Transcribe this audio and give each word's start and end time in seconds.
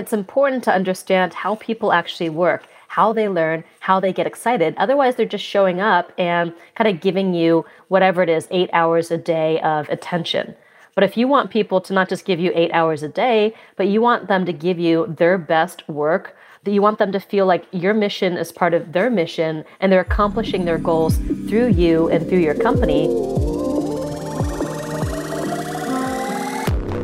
It's 0.00 0.14
important 0.14 0.64
to 0.64 0.72
understand 0.72 1.34
how 1.34 1.56
people 1.56 1.92
actually 1.92 2.30
work, 2.30 2.64
how 2.88 3.12
they 3.12 3.28
learn, 3.28 3.64
how 3.80 4.00
they 4.00 4.14
get 4.14 4.26
excited. 4.26 4.74
Otherwise, 4.78 5.14
they're 5.14 5.26
just 5.26 5.44
showing 5.44 5.78
up 5.78 6.10
and 6.16 6.54
kind 6.74 6.88
of 6.88 7.02
giving 7.02 7.34
you 7.34 7.66
whatever 7.88 8.22
it 8.22 8.30
is, 8.30 8.48
eight 8.50 8.70
hours 8.72 9.10
a 9.10 9.18
day 9.18 9.60
of 9.60 9.86
attention. 9.90 10.54
But 10.94 11.04
if 11.04 11.18
you 11.18 11.28
want 11.28 11.50
people 11.50 11.82
to 11.82 11.92
not 11.92 12.08
just 12.08 12.24
give 12.24 12.40
you 12.40 12.50
eight 12.54 12.72
hours 12.72 13.02
a 13.02 13.10
day, 13.10 13.54
but 13.76 13.88
you 13.88 14.00
want 14.00 14.26
them 14.26 14.46
to 14.46 14.54
give 14.54 14.78
you 14.78 15.14
their 15.18 15.36
best 15.36 15.86
work, 15.86 16.34
that 16.64 16.72
you 16.72 16.80
want 16.80 16.98
them 16.98 17.12
to 17.12 17.20
feel 17.20 17.44
like 17.44 17.66
your 17.70 17.92
mission 17.92 18.38
is 18.38 18.50
part 18.50 18.72
of 18.72 18.92
their 18.92 19.10
mission 19.10 19.64
and 19.80 19.92
they're 19.92 20.00
accomplishing 20.00 20.64
their 20.64 20.78
goals 20.78 21.18
through 21.46 21.68
you 21.68 22.08
and 22.08 22.26
through 22.26 22.40
your 22.40 22.54
company. 22.54 23.49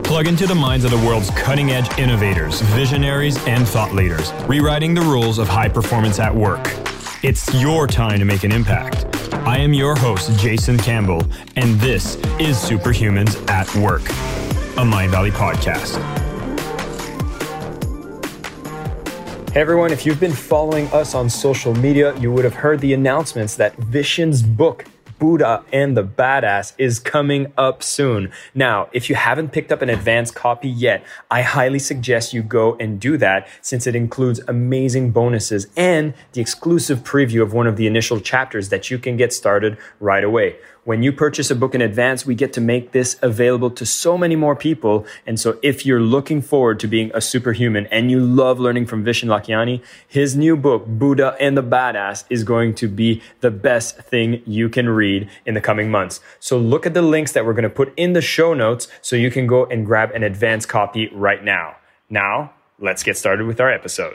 Plug 0.06 0.28
into 0.28 0.46
the 0.46 0.54
minds 0.54 0.84
of 0.84 0.92
the 0.92 0.98
world's 0.98 1.30
cutting 1.30 1.72
edge 1.72 1.98
innovators, 1.98 2.60
visionaries, 2.60 3.44
and 3.48 3.66
thought 3.66 3.92
leaders, 3.92 4.32
rewriting 4.46 4.94
the 4.94 5.00
rules 5.00 5.40
of 5.40 5.48
high 5.48 5.68
performance 5.68 6.20
at 6.20 6.32
work. 6.32 6.60
It's 7.24 7.52
your 7.60 7.88
time 7.88 8.20
to 8.20 8.24
make 8.24 8.44
an 8.44 8.52
impact. 8.52 9.04
I 9.34 9.58
am 9.58 9.74
your 9.74 9.96
host, 9.96 10.30
Jason 10.38 10.78
Campbell, 10.78 11.24
and 11.56 11.74
this 11.80 12.14
is 12.38 12.56
Superhumans 12.56 13.50
at 13.50 13.66
Work, 13.74 14.02
a 14.02 14.84
Mindvalley 14.86 15.32
podcast. 15.32 15.96
Hey 19.50 19.60
everyone, 19.60 19.90
if 19.90 20.06
you've 20.06 20.20
been 20.20 20.32
following 20.32 20.86
us 20.92 21.16
on 21.16 21.28
social 21.28 21.74
media, 21.74 22.16
you 22.18 22.30
would 22.30 22.44
have 22.44 22.54
heard 22.54 22.78
the 22.78 22.92
announcements 22.92 23.56
that 23.56 23.76
Vishen's 23.78 24.40
book 24.40 24.84
Buddha 25.18 25.64
and 25.72 25.96
the 25.96 26.04
Badass 26.04 26.72
is 26.78 26.98
coming 26.98 27.52
up 27.56 27.82
soon. 27.82 28.30
Now, 28.54 28.88
if 28.92 29.08
you 29.08 29.16
haven't 29.16 29.52
picked 29.52 29.72
up 29.72 29.82
an 29.82 29.88
advanced 29.88 30.34
copy 30.34 30.68
yet, 30.68 31.04
I 31.30 31.42
highly 31.42 31.78
suggest 31.78 32.34
you 32.34 32.42
go 32.42 32.76
and 32.76 33.00
do 33.00 33.16
that 33.18 33.48
since 33.62 33.86
it 33.86 33.96
includes 33.96 34.40
amazing 34.48 35.10
bonuses 35.10 35.66
and 35.76 36.14
the 36.32 36.40
exclusive 36.40 37.02
preview 37.02 37.42
of 37.42 37.52
one 37.52 37.66
of 37.66 37.76
the 37.76 37.86
initial 37.86 38.20
chapters 38.20 38.68
that 38.68 38.90
you 38.90 38.98
can 38.98 39.16
get 39.16 39.32
started 39.32 39.78
right 40.00 40.24
away. 40.24 40.56
When 40.86 41.02
you 41.02 41.10
purchase 41.10 41.50
a 41.50 41.56
book 41.56 41.74
in 41.74 41.80
advance, 41.80 42.24
we 42.24 42.36
get 42.36 42.52
to 42.52 42.60
make 42.60 42.92
this 42.92 43.16
available 43.20 43.72
to 43.72 43.84
so 43.84 44.16
many 44.16 44.36
more 44.36 44.54
people. 44.54 45.04
And 45.26 45.40
so 45.40 45.58
if 45.60 45.84
you're 45.84 46.00
looking 46.00 46.40
forward 46.40 46.78
to 46.78 46.86
being 46.86 47.10
a 47.12 47.20
superhuman 47.20 47.86
and 47.86 48.08
you 48.08 48.20
love 48.20 48.60
learning 48.60 48.86
from 48.86 49.04
Vishen 49.04 49.24
Lakhiani, 49.24 49.82
his 50.06 50.36
new 50.36 50.56
book, 50.56 50.86
Buddha 50.86 51.36
and 51.40 51.56
the 51.56 51.62
Badass, 51.64 52.22
is 52.30 52.44
going 52.44 52.72
to 52.76 52.86
be 52.86 53.20
the 53.40 53.50
best 53.50 53.98
thing 53.98 54.44
you 54.46 54.68
can 54.68 54.88
read 54.88 55.28
in 55.44 55.54
the 55.54 55.60
coming 55.60 55.90
months. 55.90 56.20
So 56.38 56.56
look 56.56 56.86
at 56.86 56.94
the 56.94 57.02
links 57.02 57.32
that 57.32 57.44
we're 57.44 57.54
going 57.54 57.64
to 57.64 57.68
put 57.68 57.92
in 57.96 58.12
the 58.12 58.22
show 58.22 58.54
notes 58.54 58.86
so 59.02 59.16
you 59.16 59.32
can 59.32 59.48
go 59.48 59.64
and 59.64 59.84
grab 59.84 60.12
an 60.12 60.22
advance 60.22 60.66
copy 60.66 61.08
right 61.08 61.42
now. 61.42 61.74
Now, 62.08 62.52
let's 62.78 63.02
get 63.02 63.16
started 63.16 63.48
with 63.48 63.60
our 63.60 63.72
episode. 63.72 64.14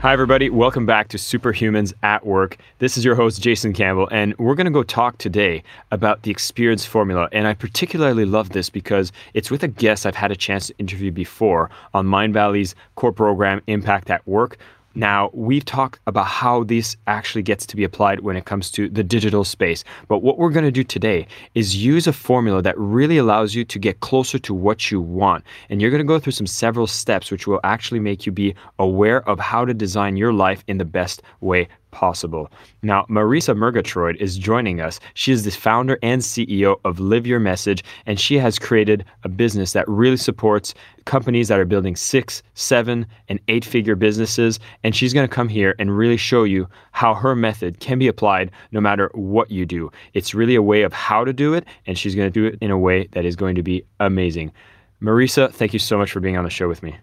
Hi, 0.00 0.12
everybody. 0.12 0.48
Welcome 0.48 0.86
back 0.86 1.08
to 1.08 1.16
Superhumans 1.16 1.92
at 2.04 2.24
Work. 2.24 2.58
This 2.78 2.96
is 2.96 3.04
your 3.04 3.16
host, 3.16 3.42
Jason 3.42 3.72
Campbell, 3.72 4.08
and 4.12 4.32
we're 4.38 4.54
going 4.54 4.66
to 4.66 4.70
go 4.70 4.84
talk 4.84 5.18
today 5.18 5.64
about 5.90 6.22
the 6.22 6.30
experience 6.30 6.84
formula. 6.84 7.28
And 7.32 7.48
I 7.48 7.54
particularly 7.54 8.24
love 8.24 8.50
this 8.50 8.70
because 8.70 9.10
it's 9.34 9.50
with 9.50 9.64
a 9.64 9.68
guest 9.68 10.06
I've 10.06 10.14
had 10.14 10.30
a 10.30 10.36
chance 10.36 10.68
to 10.68 10.78
interview 10.78 11.10
before 11.10 11.68
on 11.94 12.06
Mindvalley's 12.06 12.76
core 12.94 13.10
program, 13.10 13.60
Impact 13.66 14.08
at 14.08 14.24
Work. 14.24 14.58
Now, 14.98 15.30
we've 15.32 15.64
talked 15.64 16.00
about 16.08 16.26
how 16.26 16.64
this 16.64 16.96
actually 17.06 17.42
gets 17.42 17.64
to 17.66 17.76
be 17.76 17.84
applied 17.84 18.18
when 18.22 18.34
it 18.34 18.46
comes 18.46 18.68
to 18.72 18.88
the 18.88 19.04
digital 19.04 19.44
space. 19.44 19.84
But 20.08 20.24
what 20.24 20.38
we're 20.38 20.50
going 20.50 20.64
to 20.64 20.72
do 20.72 20.82
today 20.82 21.28
is 21.54 21.76
use 21.76 22.08
a 22.08 22.12
formula 22.12 22.62
that 22.62 22.76
really 22.76 23.16
allows 23.16 23.54
you 23.54 23.64
to 23.64 23.78
get 23.78 24.00
closer 24.00 24.40
to 24.40 24.52
what 24.52 24.90
you 24.90 25.00
want. 25.00 25.44
And 25.70 25.80
you're 25.80 25.92
going 25.92 26.00
to 26.00 26.04
go 26.04 26.18
through 26.18 26.32
some 26.32 26.48
several 26.48 26.88
steps 26.88 27.30
which 27.30 27.46
will 27.46 27.60
actually 27.62 28.00
make 28.00 28.26
you 28.26 28.32
be 28.32 28.56
aware 28.80 29.22
of 29.28 29.38
how 29.38 29.64
to 29.64 29.72
design 29.72 30.16
your 30.16 30.32
life 30.32 30.64
in 30.66 30.78
the 30.78 30.84
best 30.84 31.22
way 31.40 31.68
possible. 31.90 32.50
Now, 32.82 33.06
Marisa 33.08 33.56
Murgatroyd 33.56 34.16
is 34.16 34.38
joining 34.38 34.80
us. 34.80 35.00
She 35.14 35.32
is 35.32 35.44
the 35.44 35.50
founder 35.50 35.98
and 36.02 36.22
CEO 36.22 36.80
of 36.84 37.00
Live 37.00 37.26
Your 37.26 37.40
Message, 37.40 37.84
and 38.06 38.18
she 38.18 38.38
has 38.38 38.58
created 38.58 39.04
a 39.24 39.28
business 39.28 39.72
that 39.72 39.88
really 39.88 40.16
supports 40.16 40.74
companies 41.04 41.48
that 41.48 41.58
are 41.58 41.64
building 41.64 41.96
six, 41.96 42.42
seven, 42.54 43.06
and 43.28 43.40
eight 43.48 43.64
figure 43.64 43.96
businesses. 43.96 44.60
And 44.84 44.94
she's 44.94 45.14
going 45.14 45.28
to 45.28 45.34
come 45.34 45.48
here 45.48 45.74
and 45.78 45.96
really 45.96 46.16
show 46.16 46.44
you 46.44 46.68
how 46.92 47.14
her 47.14 47.34
method 47.34 47.80
can 47.80 47.98
be 47.98 48.08
applied 48.08 48.50
no 48.72 48.80
matter 48.80 49.10
what 49.14 49.50
you 49.50 49.64
do. 49.66 49.90
It's 50.14 50.34
really 50.34 50.54
a 50.54 50.62
way 50.62 50.82
of 50.82 50.92
how 50.92 51.24
to 51.24 51.32
do 51.32 51.54
it, 51.54 51.64
and 51.86 51.98
she's 51.98 52.14
going 52.14 52.26
to 52.26 52.30
do 52.30 52.46
it 52.46 52.58
in 52.60 52.70
a 52.70 52.78
way 52.78 53.08
that 53.12 53.24
is 53.24 53.36
going 53.36 53.54
to 53.54 53.62
be 53.62 53.82
amazing. 54.00 54.52
Marisa, 55.00 55.52
thank 55.52 55.72
you 55.72 55.78
so 55.78 55.96
much 55.96 56.10
for 56.10 56.20
being 56.20 56.36
on 56.36 56.44
the 56.44 56.50
show 56.50 56.68
with 56.68 56.82
me. 56.82 56.96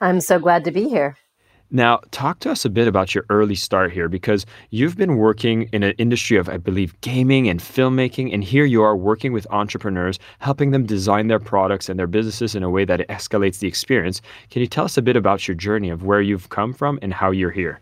I'm 0.00 0.20
so 0.20 0.38
glad 0.38 0.64
to 0.64 0.70
be 0.70 0.88
here. 0.88 1.16
Now, 1.74 1.98
talk 2.12 2.38
to 2.38 2.52
us 2.52 2.64
a 2.64 2.70
bit 2.70 2.86
about 2.86 3.16
your 3.16 3.24
early 3.30 3.56
start 3.56 3.92
here 3.92 4.08
because 4.08 4.46
you've 4.70 4.96
been 4.96 5.16
working 5.16 5.68
in 5.72 5.82
an 5.82 5.94
industry 5.98 6.36
of, 6.36 6.48
I 6.48 6.56
believe, 6.56 6.94
gaming 7.00 7.48
and 7.48 7.58
filmmaking. 7.58 8.32
And 8.32 8.44
here 8.44 8.64
you 8.64 8.84
are 8.84 8.96
working 8.96 9.32
with 9.32 9.44
entrepreneurs, 9.50 10.20
helping 10.38 10.70
them 10.70 10.86
design 10.86 11.26
their 11.26 11.40
products 11.40 11.88
and 11.88 11.98
their 11.98 12.06
businesses 12.06 12.54
in 12.54 12.62
a 12.62 12.70
way 12.70 12.84
that 12.84 13.00
escalates 13.08 13.58
the 13.58 13.66
experience. 13.66 14.22
Can 14.50 14.60
you 14.60 14.68
tell 14.68 14.84
us 14.84 14.96
a 14.96 15.02
bit 15.02 15.16
about 15.16 15.48
your 15.48 15.56
journey 15.56 15.90
of 15.90 16.04
where 16.04 16.22
you've 16.22 16.48
come 16.48 16.72
from 16.72 16.96
and 17.02 17.12
how 17.12 17.32
you're 17.32 17.50
here? 17.50 17.80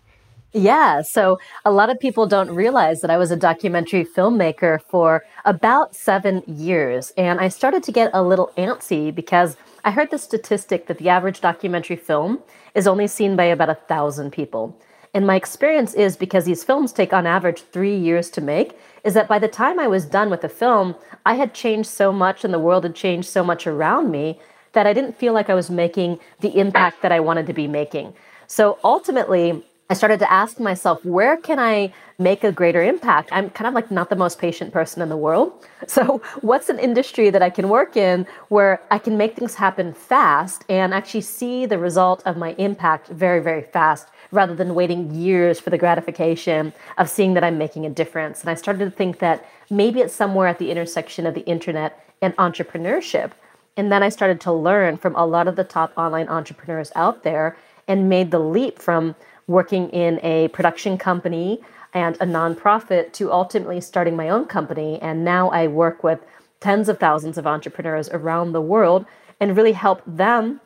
Yeah. 0.55 1.03
So 1.03 1.39
a 1.67 1.71
lot 1.71 1.91
of 1.91 2.01
people 2.01 2.27
don't 2.27 2.51
realize 2.51 3.03
that 3.03 3.11
I 3.11 3.19
was 3.19 3.31
a 3.31 3.37
documentary 3.37 4.07
filmmaker 4.07 4.81
for 4.81 5.23
about 5.45 5.95
seven 5.95 6.43
years. 6.47 7.13
And 7.19 7.41
I 7.41 7.49
started 7.49 7.83
to 7.83 7.93
get 7.93 8.11
a 8.15 8.23
little 8.23 8.53
antsy 8.57 9.15
because 9.15 9.59
I 9.85 9.91
heard 9.91 10.11
the 10.11 10.19
statistic 10.19 10.87
that 10.87 10.99
the 10.99 11.09
average 11.09 11.41
documentary 11.41 11.97
film 11.97 12.41
is 12.75 12.87
only 12.87 13.09
seen 13.09 13.35
by 13.35 13.45
about 13.45 13.69
a 13.69 13.75
thousand 13.75 14.31
people. 14.31 14.79
And 15.15 15.27
my 15.27 15.35
experience 15.35 15.93
is 15.95 16.17
because 16.17 16.45
these 16.45 16.65
films 16.65 16.93
take 16.93 17.13
on 17.13 17.27
average 17.27 17.63
three 17.63 17.97
years 17.97 18.31
to 18.31 18.41
make, 18.41 18.79
is 19.05 19.15
that 19.15 19.29
by 19.29 19.39
the 19.39 19.49
time 19.49 19.79
I 19.79 19.89
was 19.89 20.07
done 20.07 20.31
with 20.31 20.41
the 20.41 20.49
film, 20.49 20.95
I 21.27 21.35
had 21.35 21.53
changed 21.53 21.91
so 21.91 22.13
much 22.13 22.45
and 22.45 22.55
the 22.55 22.59
world 22.59 22.85
had 22.85 22.95
changed 22.95 23.29
so 23.29 23.43
much 23.43 23.67
around 23.67 24.11
me 24.11 24.39
that 24.73 24.87
I 24.87 24.93
didn't 24.93 25.19
feel 25.19 25.33
like 25.33 25.51
I 25.51 25.55
was 25.55 25.69
making 25.69 26.19
the 26.41 26.57
impact 26.59 27.03
that 27.03 27.13
I 27.13 27.21
wanted 27.21 27.47
to 27.49 27.53
be 27.53 27.67
making. 27.67 28.15
So 28.47 28.79
ultimately, 28.85 29.65
I 29.93 29.95
started 29.95 30.21
to 30.21 30.33
ask 30.33 30.59
myself, 30.59 31.05
where 31.05 31.37
can 31.37 31.59
I 31.59 31.93
make 32.19 32.45
a 32.45 32.51
greater 32.51 32.83
impact? 32.83 33.29
I'm 33.31 33.51
kind 33.51 33.69
of 33.69 33.75
like 33.75 33.91
not 33.91 34.09
the 34.09 34.17
most 34.17 34.39
patient 34.39 34.73
person 34.73 35.03
in 35.03 35.11
the 35.11 35.19
world. 35.19 35.53
So, 35.87 36.23
what's 36.41 36.71
an 36.71 36.79
industry 36.79 37.29
that 37.29 37.43
I 37.43 37.51
can 37.51 37.69
work 37.69 37.95
in 37.95 38.27
where 38.49 38.81
I 38.91 38.99
can 38.99 39.19
make 39.19 39.37
things 39.37 39.57
happen 39.57 39.93
fast 39.93 40.65
and 40.71 40.95
actually 40.95 41.21
see 41.21 41.67
the 41.67 41.77
result 41.77 42.23
of 42.25 42.39
my 42.39 42.55
impact 42.55 43.09
very, 43.09 43.41
very 43.41 43.61
fast 43.61 44.07
rather 44.31 44.55
than 44.55 44.75
waiting 44.75 45.11
years 45.11 45.61
for 45.61 45.69
the 45.69 45.77
gratification 45.77 46.73
of 46.97 47.11
seeing 47.11 47.35
that 47.35 47.45
I'm 47.45 47.59
making 47.59 47.85
a 47.85 47.91
difference? 47.91 48.41
And 48.41 48.49
I 48.49 48.55
started 48.55 48.87
to 48.87 48.91
think 48.91 49.19
that 49.19 49.45
maybe 49.69 50.01
it's 50.01 50.15
somewhere 50.15 50.47
at 50.47 50.59
the 50.59 50.71
intersection 50.71 51.27
of 51.27 51.35
the 51.35 51.45
internet 51.45 52.03
and 52.23 52.35
entrepreneurship. 52.37 53.33
And 53.77 53.93
then 53.93 54.03
I 54.03 54.09
started 54.09 54.41
to 54.43 54.53
learn 54.53 54.97
from 54.97 55.15
a 55.17 55.27
lot 55.27 55.49
of 55.49 55.57
the 55.57 55.65
top 55.65 55.93
online 55.99 56.29
entrepreneurs 56.29 56.93
out 56.95 57.25
there 57.25 57.57
and 57.89 58.09
made 58.09 58.31
the 58.31 58.39
leap 58.39 58.79
from 58.79 59.15
working 59.47 59.89
in 59.91 60.21
a 60.23 60.49
production 60.49 60.97
company 60.99 61.61
and 61.95 62.17
a 62.17 62.27
nonprofit 62.27 63.13
to 63.13 63.31
ultimately 63.31 63.81
starting 63.81 64.17
my 64.17 64.29
own 64.29 64.47
company. 64.47 65.01
And 65.03 65.25
now 65.25 65.51
I 65.51 65.67
work 65.67 66.03
with 66.03 66.21
tens 66.61 66.89
of 66.89 66.99
thousands 66.99 67.37
of 67.39 67.47
entrepreneurs 67.47 68.09
around 68.11 68.53
the 68.53 68.63
world 68.63 69.05
and 69.41 69.57
really 69.57 69.73
help 69.73 70.03
them 70.07 70.61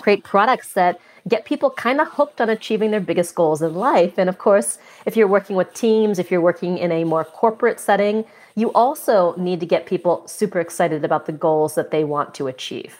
create 0.00 0.24
products 0.24 0.72
that 0.74 1.00
get 1.28 1.44
people 1.44 1.70
kind 1.70 2.00
of 2.00 2.08
hooked 2.08 2.40
on 2.40 2.48
achieving 2.48 2.90
their 2.90 3.00
biggest 3.00 3.34
goals 3.34 3.60
in 3.60 3.74
life. 3.74 4.18
And 4.18 4.28
of 4.28 4.38
course, 4.38 4.78
if 5.06 5.16
you're 5.16 5.28
working 5.28 5.56
with 5.56 5.72
teams, 5.74 6.18
if 6.18 6.30
you're 6.30 6.40
working 6.40 6.78
in 6.78 6.90
a 6.92 7.04
more 7.04 7.24
corporate 7.24 7.78
setting, 7.80 8.24
you 8.54 8.72
also 8.72 9.34
need 9.36 9.60
to 9.60 9.66
get 9.66 9.86
people 9.86 10.26
super 10.26 10.60
excited 10.60 11.04
about 11.04 11.26
the 11.26 11.32
goals 11.32 11.74
that 11.74 11.90
they 11.90 12.04
want 12.04 12.34
to 12.34 12.46
achieve. 12.46 12.98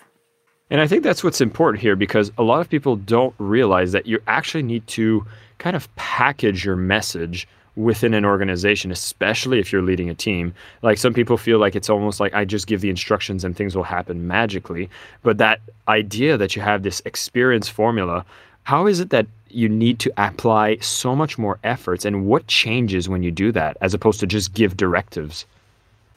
And 0.70 0.80
I 0.80 0.86
think 0.86 1.02
that's 1.02 1.24
what's 1.24 1.40
important 1.40 1.82
here 1.82 1.96
because 1.96 2.30
a 2.38 2.42
lot 2.42 2.60
of 2.60 2.70
people 2.70 2.96
don't 2.96 3.34
realize 3.38 3.92
that 3.92 4.06
you 4.06 4.20
actually 4.26 4.62
need 4.62 4.86
to 4.88 5.26
kind 5.58 5.74
of 5.74 5.94
package 5.96 6.64
your 6.64 6.76
message 6.76 7.46
within 7.76 8.14
an 8.14 8.24
organization, 8.24 8.90
especially 8.90 9.58
if 9.58 9.72
you're 9.72 9.82
leading 9.82 10.10
a 10.10 10.14
team. 10.14 10.54
Like 10.82 10.98
some 10.98 11.14
people 11.14 11.36
feel 11.36 11.58
like 11.58 11.74
it's 11.74 11.90
almost 11.90 12.20
like 12.20 12.34
I 12.34 12.44
just 12.44 12.66
give 12.66 12.80
the 12.80 12.90
instructions 12.90 13.44
and 13.44 13.56
things 13.56 13.74
will 13.74 13.82
happen 13.82 14.26
magically. 14.26 14.88
But 15.22 15.38
that 15.38 15.60
idea 15.88 16.36
that 16.36 16.54
you 16.54 16.62
have 16.62 16.82
this 16.82 17.02
experience 17.04 17.68
formula, 17.68 18.24
how 18.64 18.86
is 18.86 19.00
it 19.00 19.10
that 19.10 19.26
you 19.48 19.68
need 19.68 19.98
to 20.00 20.12
apply 20.16 20.76
so 20.76 21.16
much 21.16 21.36
more 21.38 21.58
efforts 21.64 22.04
and 22.04 22.26
what 22.26 22.46
changes 22.46 23.08
when 23.08 23.22
you 23.22 23.30
do 23.30 23.50
that 23.52 23.76
as 23.80 23.94
opposed 23.94 24.20
to 24.20 24.26
just 24.26 24.54
give 24.54 24.76
directives? 24.76 25.46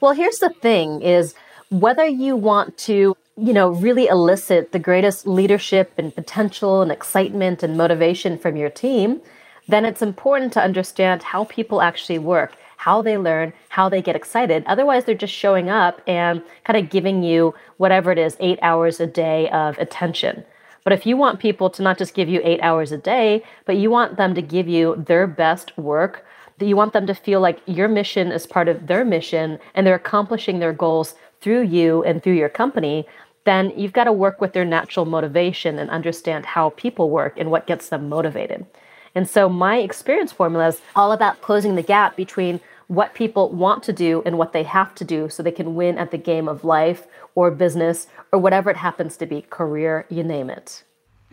Well, 0.00 0.12
here's 0.12 0.38
the 0.38 0.50
thing 0.50 1.02
is 1.02 1.34
whether 1.70 2.06
you 2.06 2.36
want 2.36 2.76
to 2.78 3.16
you 3.36 3.52
know, 3.52 3.70
really 3.70 4.06
elicit 4.06 4.72
the 4.72 4.78
greatest 4.78 5.26
leadership 5.26 5.92
and 5.98 6.14
potential 6.14 6.82
and 6.82 6.92
excitement 6.92 7.62
and 7.62 7.76
motivation 7.76 8.38
from 8.38 8.56
your 8.56 8.70
team, 8.70 9.20
then 9.66 9.84
it's 9.84 10.02
important 10.02 10.52
to 10.52 10.62
understand 10.62 11.22
how 11.22 11.44
people 11.44 11.80
actually 11.80 12.18
work, 12.18 12.54
how 12.76 13.02
they 13.02 13.18
learn, 13.18 13.52
how 13.70 13.88
they 13.88 14.00
get 14.00 14.14
excited. 14.14 14.62
Otherwise, 14.66 15.04
they're 15.04 15.14
just 15.14 15.34
showing 15.34 15.68
up 15.68 16.00
and 16.06 16.42
kind 16.64 16.76
of 16.76 16.90
giving 16.90 17.22
you 17.22 17.54
whatever 17.78 18.12
it 18.12 18.18
is, 18.18 18.36
eight 18.38 18.58
hours 18.62 19.00
a 19.00 19.06
day 19.06 19.48
of 19.50 19.76
attention. 19.78 20.44
But 20.84 20.92
if 20.92 21.06
you 21.06 21.16
want 21.16 21.40
people 21.40 21.70
to 21.70 21.82
not 21.82 21.98
just 21.98 22.14
give 22.14 22.28
you 22.28 22.40
eight 22.44 22.60
hours 22.60 22.92
a 22.92 22.98
day, 22.98 23.42
but 23.64 23.78
you 23.78 23.90
want 23.90 24.16
them 24.16 24.34
to 24.34 24.42
give 24.42 24.68
you 24.68 25.02
their 25.06 25.26
best 25.26 25.76
work, 25.78 26.24
that 26.58 26.66
you 26.66 26.76
want 26.76 26.92
them 26.92 27.06
to 27.06 27.14
feel 27.14 27.40
like 27.40 27.60
your 27.66 27.88
mission 27.88 28.30
is 28.30 28.46
part 28.46 28.68
of 28.68 28.86
their 28.86 29.04
mission 29.04 29.58
and 29.74 29.86
they're 29.86 29.94
accomplishing 29.96 30.60
their 30.60 30.72
goals 30.72 31.14
through 31.40 31.62
you 31.62 32.02
and 32.04 32.22
through 32.22 32.34
your 32.34 32.48
company, 32.48 33.06
then 33.44 33.72
you've 33.76 33.92
got 33.92 34.04
to 34.04 34.12
work 34.12 34.40
with 34.40 34.52
their 34.52 34.64
natural 34.64 35.06
motivation 35.06 35.78
and 35.78 35.90
understand 35.90 36.46
how 36.46 36.70
people 36.70 37.10
work 37.10 37.34
and 37.38 37.50
what 37.50 37.66
gets 37.66 37.88
them 37.88 38.08
motivated. 38.08 38.66
And 39.14 39.28
so 39.28 39.48
my 39.48 39.78
experience 39.78 40.32
formula 40.32 40.68
is 40.68 40.80
all 40.96 41.12
about 41.12 41.40
closing 41.40 41.76
the 41.76 41.82
gap 41.82 42.16
between 42.16 42.60
what 42.88 43.14
people 43.14 43.50
want 43.50 43.82
to 43.84 43.92
do 43.92 44.22
and 44.26 44.36
what 44.36 44.52
they 44.52 44.62
have 44.62 44.94
to 44.96 45.04
do 45.04 45.28
so 45.28 45.42
they 45.42 45.50
can 45.50 45.74
win 45.74 45.96
at 45.98 46.10
the 46.10 46.18
game 46.18 46.48
of 46.48 46.64
life 46.64 47.06
or 47.34 47.50
business 47.50 48.08
or 48.32 48.38
whatever 48.38 48.70
it 48.70 48.76
happens 48.76 49.16
to 49.16 49.26
be 49.26 49.42
career, 49.42 50.06
you 50.10 50.22
name 50.22 50.50
it. 50.50 50.82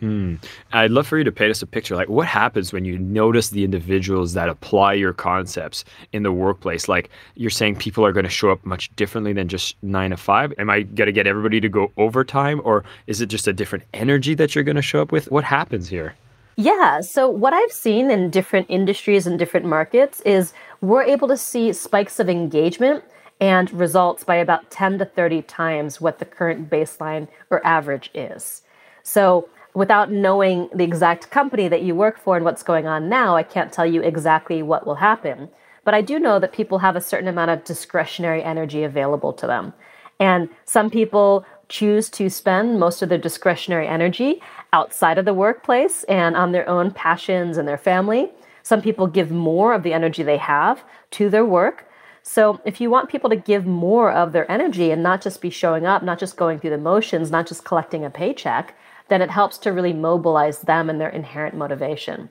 Mm. 0.02 0.42
I'd 0.72 0.90
love 0.90 1.06
for 1.06 1.16
you 1.16 1.22
to 1.22 1.30
paint 1.30 1.52
us 1.52 1.62
a 1.62 1.66
picture. 1.66 1.94
Like, 1.94 2.08
what 2.08 2.26
happens 2.26 2.72
when 2.72 2.84
you 2.84 2.98
notice 2.98 3.50
the 3.50 3.62
individuals 3.62 4.32
that 4.32 4.48
apply 4.48 4.94
your 4.94 5.12
concepts 5.12 5.84
in 6.12 6.24
the 6.24 6.32
workplace? 6.32 6.88
Like, 6.88 7.08
you're 7.36 7.50
saying 7.50 7.76
people 7.76 8.04
are 8.04 8.12
going 8.12 8.24
to 8.24 8.30
show 8.30 8.50
up 8.50 8.64
much 8.66 8.94
differently 8.96 9.32
than 9.32 9.46
just 9.46 9.76
nine 9.82 10.10
to 10.10 10.16
five. 10.16 10.52
Am 10.58 10.68
I 10.68 10.82
going 10.82 11.06
to 11.06 11.12
get 11.12 11.28
everybody 11.28 11.60
to 11.60 11.68
go 11.68 11.92
overtime, 11.96 12.60
or 12.64 12.82
is 13.06 13.20
it 13.20 13.26
just 13.26 13.46
a 13.46 13.52
different 13.52 13.84
energy 13.94 14.34
that 14.34 14.56
you're 14.56 14.64
going 14.64 14.76
to 14.76 14.82
show 14.82 15.00
up 15.00 15.12
with? 15.12 15.30
What 15.30 15.44
happens 15.44 15.88
here? 15.88 16.16
Yeah. 16.56 17.00
So, 17.00 17.28
what 17.28 17.54
I've 17.54 17.72
seen 17.72 18.10
in 18.10 18.28
different 18.28 18.66
industries 18.68 19.26
and 19.26 19.38
different 19.38 19.66
markets 19.66 20.20
is 20.22 20.52
we're 20.80 21.04
able 21.04 21.28
to 21.28 21.36
see 21.36 21.72
spikes 21.72 22.18
of 22.18 22.28
engagement 22.28 23.04
and 23.40 23.72
results 23.72 24.24
by 24.24 24.34
about 24.34 24.68
10 24.70 24.98
to 24.98 25.04
30 25.04 25.42
times 25.42 26.00
what 26.00 26.18
the 26.18 26.24
current 26.24 26.68
baseline 26.68 27.28
or 27.50 27.64
average 27.64 28.10
is. 28.14 28.62
So, 29.04 29.48
without 29.74 30.10
knowing 30.10 30.68
the 30.74 30.84
exact 30.84 31.30
company 31.30 31.68
that 31.68 31.82
you 31.82 31.94
work 31.94 32.18
for 32.18 32.36
and 32.36 32.44
what's 32.44 32.62
going 32.62 32.86
on 32.86 33.08
now, 33.08 33.36
I 33.36 33.42
can't 33.42 33.72
tell 33.72 33.86
you 33.86 34.02
exactly 34.02 34.62
what 34.62 34.86
will 34.86 34.96
happen. 34.96 35.48
But 35.84 35.94
I 35.94 36.02
do 36.02 36.18
know 36.18 36.38
that 36.38 36.52
people 36.52 36.78
have 36.78 36.94
a 36.94 37.00
certain 37.00 37.28
amount 37.28 37.50
of 37.50 37.64
discretionary 37.64 38.42
energy 38.42 38.84
available 38.84 39.32
to 39.34 39.46
them. 39.46 39.72
And 40.20 40.48
some 40.64 40.90
people 40.90 41.44
choose 41.68 42.10
to 42.10 42.28
spend 42.28 42.78
most 42.78 43.02
of 43.02 43.08
their 43.08 43.18
discretionary 43.18 43.88
energy 43.88 44.42
outside 44.72 45.18
of 45.18 45.24
the 45.24 45.34
workplace 45.34 46.04
and 46.04 46.36
on 46.36 46.52
their 46.52 46.68
own 46.68 46.90
passions 46.90 47.56
and 47.56 47.66
their 47.66 47.78
family. 47.78 48.30
Some 48.62 48.82
people 48.82 49.06
give 49.06 49.30
more 49.30 49.72
of 49.72 49.82
the 49.82 49.92
energy 49.92 50.22
they 50.22 50.36
have 50.36 50.84
to 51.12 51.30
their 51.30 51.46
work. 51.46 51.88
So, 52.22 52.60
if 52.64 52.80
you 52.80 52.88
want 52.88 53.08
people 53.08 53.30
to 53.30 53.36
give 53.36 53.66
more 53.66 54.12
of 54.12 54.32
their 54.32 54.48
energy 54.48 54.92
and 54.92 55.02
not 55.02 55.22
just 55.22 55.40
be 55.40 55.50
showing 55.50 55.86
up, 55.86 56.04
not 56.04 56.20
just 56.20 56.36
going 56.36 56.60
through 56.60 56.70
the 56.70 56.78
motions, 56.78 57.32
not 57.32 57.48
just 57.48 57.64
collecting 57.64 58.04
a 58.04 58.10
paycheck, 58.10 58.76
then 59.12 59.20
it 59.20 59.30
helps 59.30 59.58
to 59.58 59.70
really 59.70 59.92
mobilize 59.92 60.60
them 60.60 60.88
and 60.88 60.98
their 60.98 61.10
inherent 61.10 61.54
motivation. 61.54 62.30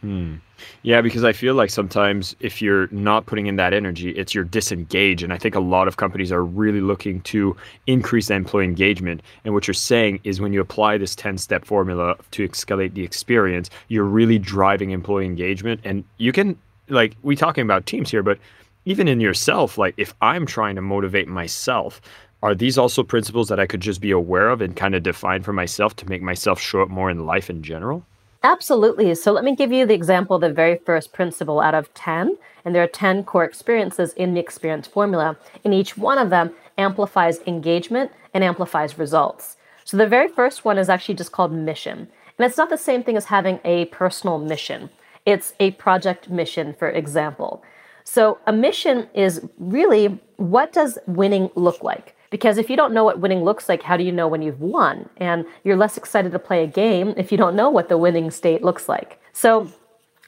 Hmm. 0.00 0.36
Yeah, 0.82 1.02
because 1.02 1.24
I 1.24 1.32
feel 1.32 1.54
like 1.54 1.70
sometimes 1.70 2.34
if 2.40 2.60
you're 2.60 2.88
not 2.90 3.26
putting 3.26 3.46
in 3.46 3.56
that 3.56 3.72
energy, 3.72 4.10
it's 4.10 4.34
you're 4.34 4.44
disengaged. 4.44 5.22
And 5.22 5.32
I 5.32 5.38
think 5.38 5.54
a 5.54 5.60
lot 5.60 5.88
of 5.88 5.98
companies 5.98 6.32
are 6.32 6.44
really 6.44 6.80
looking 6.80 7.20
to 7.22 7.56
increase 7.86 8.30
employee 8.30 8.64
engagement. 8.64 9.22
And 9.44 9.54
what 9.54 9.68
you're 9.68 9.74
saying 9.74 10.20
is 10.24 10.40
when 10.40 10.52
you 10.52 10.60
apply 10.60 10.98
this 10.98 11.14
10 11.14 11.38
step 11.38 11.64
formula 11.64 12.16
to 12.32 12.48
escalate 12.48 12.94
the 12.94 13.04
experience, 13.04 13.70
you're 13.88 14.04
really 14.04 14.38
driving 14.38 14.90
employee 14.90 15.26
engagement. 15.26 15.80
And 15.84 16.02
you 16.16 16.32
can, 16.32 16.58
like, 16.88 17.14
we 17.22 17.36
talking 17.36 17.62
about 17.62 17.86
teams 17.86 18.10
here, 18.10 18.22
but 18.22 18.38
even 18.86 19.06
in 19.06 19.20
yourself, 19.20 19.76
like 19.76 19.94
if 19.96 20.14
I'm 20.22 20.46
trying 20.46 20.76
to 20.76 20.82
motivate 20.82 21.28
myself, 21.28 22.00
are 22.42 22.54
these 22.54 22.78
also 22.78 23.02
principles 23.02 23.48
that 23.48 23.60
I 23.60 23.66
could 23.66 23.80
just 23.80 24.00
be 24.00 24.10
aware 24.10 24.48
of 24.48 24.60
and 24.60 24.74
kind 24.74 24.94
of 24.94 25.02
define 25.02 25.42
for 25.42 25.52
myself 25.52 25.94
to 25.96 26.08
make 26.08 26.22
myself 26.22 26.60
show 26.60 26.82
up 26.82 26.88
more 26.88 27.10
in 27.10 27.26
life 27.26 27.50
in 27.50 27.62
general? 27.62 28.04
Absolutely. 28.42 29.14
So 29.14 29.32
let 29.32 29.44
me 29.44 29.54
give 29.54 29.70
you 29.70 29.84
the 29.84 29.94
example 29.94 30.36
of 30.36 30.40
the 30.40 30.52
very 30.52 30.78
first 30.78 31.12
principle 31.12 31.60
out 31.60 31.74
of 31.74 31.92
10. 31.92 32.38
And 32.64 32.74
there 32.74 32.82
are 32.82 32.88
10 32.88 33.24
core 33.24 33.44
experiences 33.44 34.14
in 34.14 34.32
the 34.32 34.40
experience 34.40 34.86
formula. 34.86 35.36
And 35.64 35.74
each 35.74 35.98
one 35.98 36.16
of 36.16 36.30
them 36.30 36.52
amplifies 36.78 37.40
engagement 37.46 38.10
and 38.32 38.42
amplifies 38.42 38.98
results. 38.98 39.58
So 39.84 39.98
the 39.98 40.06
very 40.06 40.28
first 40.28 40.64
one 40.64 40.78
is 40.78 40.88
actually 40.88 41.16
just 41.16 41.32
called 41.32 41.52
mission. 41.52 42.08
And 42.38 42.46
it's 42.46 42.56
not 42.56 42.70
the 42.70 42.78
same 42.78 43.02
thing 43.02 43.18
as 43.18 43.26
having 43.26 43.60
a 43.64 43.84
personal 43.86 44.38
mission, 44.38 44.88
it's 45.26 45.52
a 45.60 45.72
project 45.72 46.30
mission, 46.30 46.74
for 46.78 46.88
example. 46.88 47.62
So 48.04 48.38
a 48.46 48.52
mission 48.52 49.08
is 49.12 49.42
really 49.58 50.18
what 50.36 50.72
does 50.72 50.98
winning 51.06 51.50
look 51.54 51.82
like? 51.82 52.16
Because 52.30 52.58
if 52.58 52.70
you 52.70 52.76
don't 52.76 52.94
know 52.94 53.04
what 53.04 53.18
winning 53.18 53.42
looks 53.42 53.68
like, 53.68 53.82
how 53.82 53.96
do 53.96 54.04
you 54.04 54.12
know 54.12 54.28
when 54.28 54.40
you've 54.40 54.60
won? 54.60 55.08
And 55.16 55.44
you're 55.64 55.76
less 55.76 55.96
excited 55.96 56.30
to 56.32 56.38
play 56.38 56.62
a 56.62 56.66
game 56.66 57.12
if 57.16 57.32
you 57.32 57.38
don't 57.38 57.56
know 57.56 57.68
what 57.68 57.88
the 57.88 57.98
winning 57.98 58.30
state 58.30 58.62
looks 58.62 58.88
like. 58.88 59.20
So, 59.32 59.68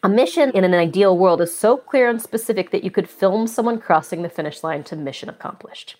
a 0.04 0.08
mission 0.08 0.50
in 0.50 0.64
an 0.64 0.74
ideal 0.74 1.16
world 1.16 1.40
is 1.40 1.56
so 1.56 1.76
clear 1.76 2.10
and 2.10 2.20
specific 2.20 2.72
that 2.72 2.82
you 2.82 2.90
could 2.90 3.08
film 3.08 3.46
someone 3.46 3.78
crossing 3.78 4.22
the 4.22 4.28
finish 4.28 4.64
line 4.64 4.82
to 4.84 4.96
mission 4.96 5.28
accomplished. 5.28 5.94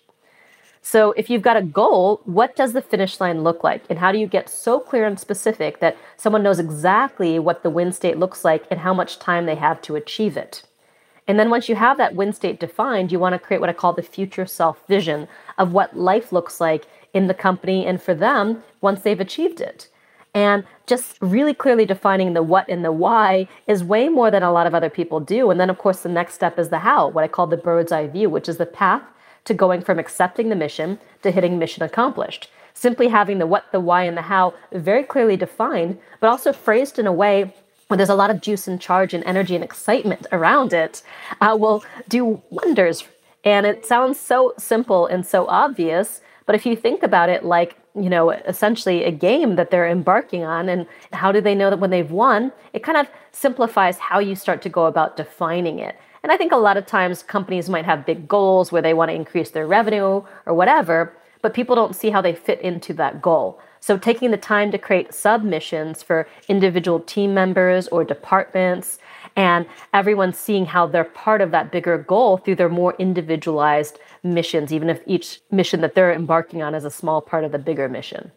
So, 0.81 1.13
if 1.13 1.29
you've 1.29 1.41
got 1.41 1.55
a 1.55 1.61
goal, 1.61 2.19
what 2.25 2.57
does 2.57 2.73
the 2.73 2.81
finish 2.81 3.21
line 3.21 3.43
look 3.43 3.63
like? 3.63 3.83
And 3.89 3.99
how 3.99 4.11
do 4.11 4.17
you 4.17 4.27
get 4.27 4.49
so 4.49 4.81
clear 4.81 5.05
and 5.05 5.17
specific 5.17 5.79
that 5.79 5.95
someone 6.17 6.43
knows 6.43 6.59
exactly 6.59 7.39
what 7.39 7.63
the 7.63 7.69
win 7.69 7.93
state 7.93 8.17
looks 8.17 8.43
like 8.43 8.65
and 8.69 8.81
how 8.81 8.93
much 8.93 9.19
time 9.19 9.45
they 9.45 9.55
have 9.55 9.81
to 9.83 9.95
achieve 9.95 10.35
it? 10.35 10.63
And 11.27 11.39
then 11.39 11.49
once 11.49 11.69
you 11.69 11.75
have 11.75 11.97
that 11.97 12.15
win 12.15 12.33
state 12.33 12.59
defined, 12.59 13.11
you 13.11 13.19
want 13.19 13.33
to 13.33 13.39
create 13.39 13.59
what 13.59 13.69
I 13.69 13.73
call 13.73 13.93
the 13.93 14.01
future 14.01 14.45
self 14.45 14.85
vision 14.87 15.27
of 15.57 15.71
what 15.71 15.97
life 15.97 16.31
looks 16.31 16.59
like 16.59 16.85
in 17.13 17.27
the 17.27 17.33
company 17.33 17.85
and 17.85 18.01
for 18.01 18.13
them 18.13 18.63
once 18.81 19.01
they've 19.01 19.19
achieved 19.19 19.61
it. 19.61 19.87
And 20.33 20.63
just 20.87 21.17
really 21.21 21.53
clearly 21.53 21.85
defining 21.85 22.33
the 22.33 22.41
what 22.41 22.67
and 22.67 22.83
the 22.83 22.91
why 22.91 23.47
is 23.67 23.83
way 23.83 24.09
more 24.09 24.31
than 24.31 24.41
a 24.41 24.51
lot 24.51 24.65
of 24.65 24.73
other 24.73 24.89
people 24.89 25.19
do. 25.19 25.51
And 25.51 25.59
then, 25.59 25.69
of 25.69 25.77
course, 25.77 26.01
the 26.01 26.09
next 26.09 26.33
step 26.33 26.57
is 26.57 26.69
the 26.69 26.79
how, 26.79 27.07
what 27.07 27.23
I 27.23 27.27
call 27.27 27.45
the 27.45 27.55
bird's 27.55 27.91
eye 27.91 28.07
view, 28.07 28.29
which 28.29 28.49
is 28.49 28.57
the 28.57 28.65
path 28.65 29.03
to 29.45 29.53
going 29.53 29.81
from 29.81 29.99
accepting 29.99 30.49
the 30.49 30.55
mission 30.55 30.99
to 31.21 31.29
hitting 31.29 31.59
mission 31.59 31.83
accomplished. 31.83 32.49
Simply 32.73 33.09
having 33.09 33.37
the 33.37 33.45
what, 33.45 33.71
the 33.71 33.79
why, 33.79 34.03
and 34.03 34.17
the 34.17 34.23
how 34.23 34.55
very 34.71 35.03
clearly 35.03 35.37
defined, 35.37 35.99
but 36.19 36.29
also 36.29 36.51
phrased 36.51 36.97
in 36.97 37.05
a 37.05 37.13
way 37.13 37.53
where 37.87 37.97
there's 37.97 38.09
a 38.09 38.15
lot 38.15 38.29
of 38.29 38.41
juice 38.41 38.67
and 38.67 38.79
charge 38.79 39.13
and 39.13 39.23
energy 39.25 39.55
and 39.55 39.63
excitement 39.63 40.25
around 40.31 40.73
it, 40.73 41.01
uh, 41.41 41.55
will 41.59 41.83
do 42.07 42.41
wonders. 42.49 43.03
And 43.43 43.65
it 43.65 43.85
sounds 43.85 44.19
so 44.19 44.53
simple 44.57 45.05
and 45.05 45.25
so 45.25 45.45
obvious, 45.47 46.21
but 46.45 46.55
if 46.55 46.65
you 46.65 46.75
think 46.75 47.03
about 47.03 47.29
it 47.29 47.43
like, 47.45 47.77
you 47.95 48.09
know, 48.09 48.31
essentially 48.31 49.03
a 49.03 49.11
game 49.11 49.55
that 49.55 49.69
they're 49.69 49.87
embarking 49.87 50.43
on, 50.43 50.69
and 50.69 50.87
how 51.11 51.31
do 51.31 51.41
they 51.41 51.55
know 51.55 51.69
that 51.69 51.79
when 51.79 51.89
they've 51.89 52.09
won? 52.09 52.51
It 52.73 52.83
kind 52.83 52.97
of 52.97 53.07
simplifies 53.31 53.99
how 53.99 54.19
you 54.19 54.35
start 54.35 54.61
to 54.63 54.69
go 54.69 54.85
about 54.85 55.15
defining 55.17 55.79
it. 55.79 55.95
And 56.23 56.31
I 56.31 56.37
think 56.37 56.51
a 56.51 56.57
lot 56.57 56.77
of 56.77 56.85
times 56.85 57.21
companies 57.21 57.69
might 57.69 57.85
have 57.85 58.05
big 58.05 58.27
goals 58.27 58.71
where 58.71 58.81
they 58.81 58.93
want 58.93 59.09
to 59.09 59.15
increase 59.15 59.51
their 59.51 59.67
revenue 59.67 60.23
or 60.45 60.53
whatever, 60.53 61.13
but 61.41 61.53
people 61.53 61.75
don't 61.75 61.95
see 61.95 62.09
how 62.09 62.21
they 62.21 62.33
fit 62.33 62.61
into 62.61 62.93
that 62.93 63.21
goal. 63.21 63.59
So, 63.83 63.97
taking 63.97 64.31
the 64.31 64.37
time 64.37 64.71
to 64.71 64.77
create 64.77 65.13
submissions 65.13 66.01
for 66.01 66.25
individual 66.47 67.01
team 67.01 67.33
members 67.33 67.89
or 67.89 68.05
departments, 68.05 68.97
and 69.35 69.65
everyone 69.93 70.31
seeing 70.31 70.65
how 70.65 70.87
they're 70.87 71.03
part 71.03 71.41
of 71.41 71.51
that 71.51 71.69
bigger 71.69 71.97
goal 71.97 72.37
through 72.37 72.55
their 72.55 72.69
more 72.69 72.95
individualized 72.97 73.99
missions, 74.23 74.71
even 74.71 74.89
if 74.89 75.01
each 75.05 75.41
mission 75.51 75.81
that 75.81 75.95
they're 75.95 76.13
embarking 76.13 76.63
on 76.63 76.73
is 76.75 76.85
a 76.85 76.89
small 76.89 77.19
part 77.19 77.43
of 77.43 77.51
the 77.51 77.59
bigger 77.59 77.89
mission. 77.89 78.31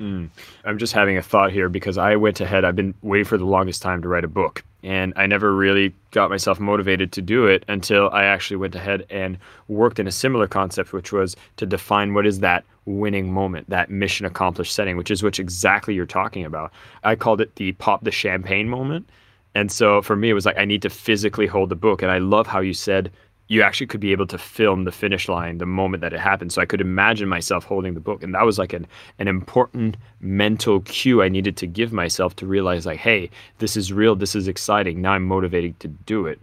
Mm. 0.00 0.30
I'm 0.64 0.78
just 0.78 0.94
having 0.94 1.18
a 1.18 1.22
thought 1.22 1.52
here 1.52 1.68
because 1.68 1.98
I 1.98 2.16
went 2.16 2.40
ahead. 2.40 2.64
I've 2.64 2.74
been 2.74 2.94
waiting 3.02 3.26
for 3.26 3.36
the 3.36 3.44
longest 3.44 3.82
time 3.82 4.00
to 4.00 4.08
write 4.08 4.24
a 4.24 4.28
book, 4.28 4.64
and 4.82 5.12
I 5.16 5.26
never 5.26 5.54
really 5.54 5.94
got 6.12 6.30
myself 6.30 6.60
motivated 6.60 7.12
to 7.12 7.22
do 7.22 7.46
it 7.46 7.64
until 7.68 8.10
I 8.10 8.24
actually 8.24 8.58
went 8.58 8.74
ahead 8.74 9.04
and 9.10 9.38
worked 9.66 9.98
in 9.98 10.06
a 10.06 10.12
similar 10.12 10.46
concept, 10.46 10.92
which 10.92 11.12
was 11.12 11.36
to 11.56 11.66
define 11.66 12.14
what 12.14 12.26
is 12.26 12.40
that 12.40 12.64
winning 12.84 13.32
moment, 13.32 13.68
that 13.70 13.90
mission 13.90 14.24
accomplished 14.24 14.74
setting, 14.74 14.96
which 14.96 15.10
is 15.10 15.22
which 15.22 15.40
exactly 15.40 15.94
you're 15.94 16.06
talking 16.06 16.44
about. 16.44 16.72
I 17.02 17.16
called 17.16 17.40
it 17.40 17.56
the 17.56 17.72
pop 17.72 18.04
the 18.04 18.10
champagne 18.10 18.68
moment. 18.68 19.08
And 19.54 19.72
so 19.72 20.00
for 20.02 20.14
me, 20.14 20.30
it 20.30 20.34
was 20.34 20.46
like 20.46 20.58
I 20.58 20.64
need 20.64 20.82
to 20.82 20.90
physically 20.90 21.46
hold 21.46 21.70
the 21.70 21.76
book. 21.76 22.02
And 22.02 22.10
I 22.10 22.18
love 22.18 22.46
how 22.46 22.60
you 22.60 22.74
said 22.74 23.10
you 23.48 23.62
actually 23.62 23.86
could 23.86 24.00
be 24.00 24.12
able 24.12 24.26
to 24.26 24.38
film 24.38 24.84
the 24.84 24.92
finish 24.92 25.28
line 25.28 25.58
the 25.58 25.66
moment 25.66 26.02
that 26.02 26.12
it 26.12 26.20
happened. 26.20 26.52
So 26.52 26.60
I 26.60 26.66
could 26.66 26.82
imagine 26.82 27.28
myself 27.28 27.64
holding 27.64 27.94
the 27.94 28.00
book. 28.00 28.22
And 28.22 28.34
that 28.34 28.44
was 28.44 28.58
like 28.58 28.74
an, 28.74 28.86
an 29.18 29.26
important 29.26 29.96
mental 30.20 30.80
cue 30.80 31.22
I 31.22 31.28
needed 31.28 31.56
to 31.58 31.66
give 31.66 31.92
myself 31.92 32.36
to 32.36 32.46
realize, 32.46 32.84
like, 32.84 33.00
hey, 33.00 33.30
this 33.58 33.76
is 33.76 33.92
real. 33.92 34.14
This 34.14 34.34
is 34.34 34.48
exciting. 34.48 35.00
Now 35.00 35.12
I'm 35.12 35.24
motivated 35.26 35.80
to 35.80 35.88
do 35.88 36.26
it. 36.26 36.38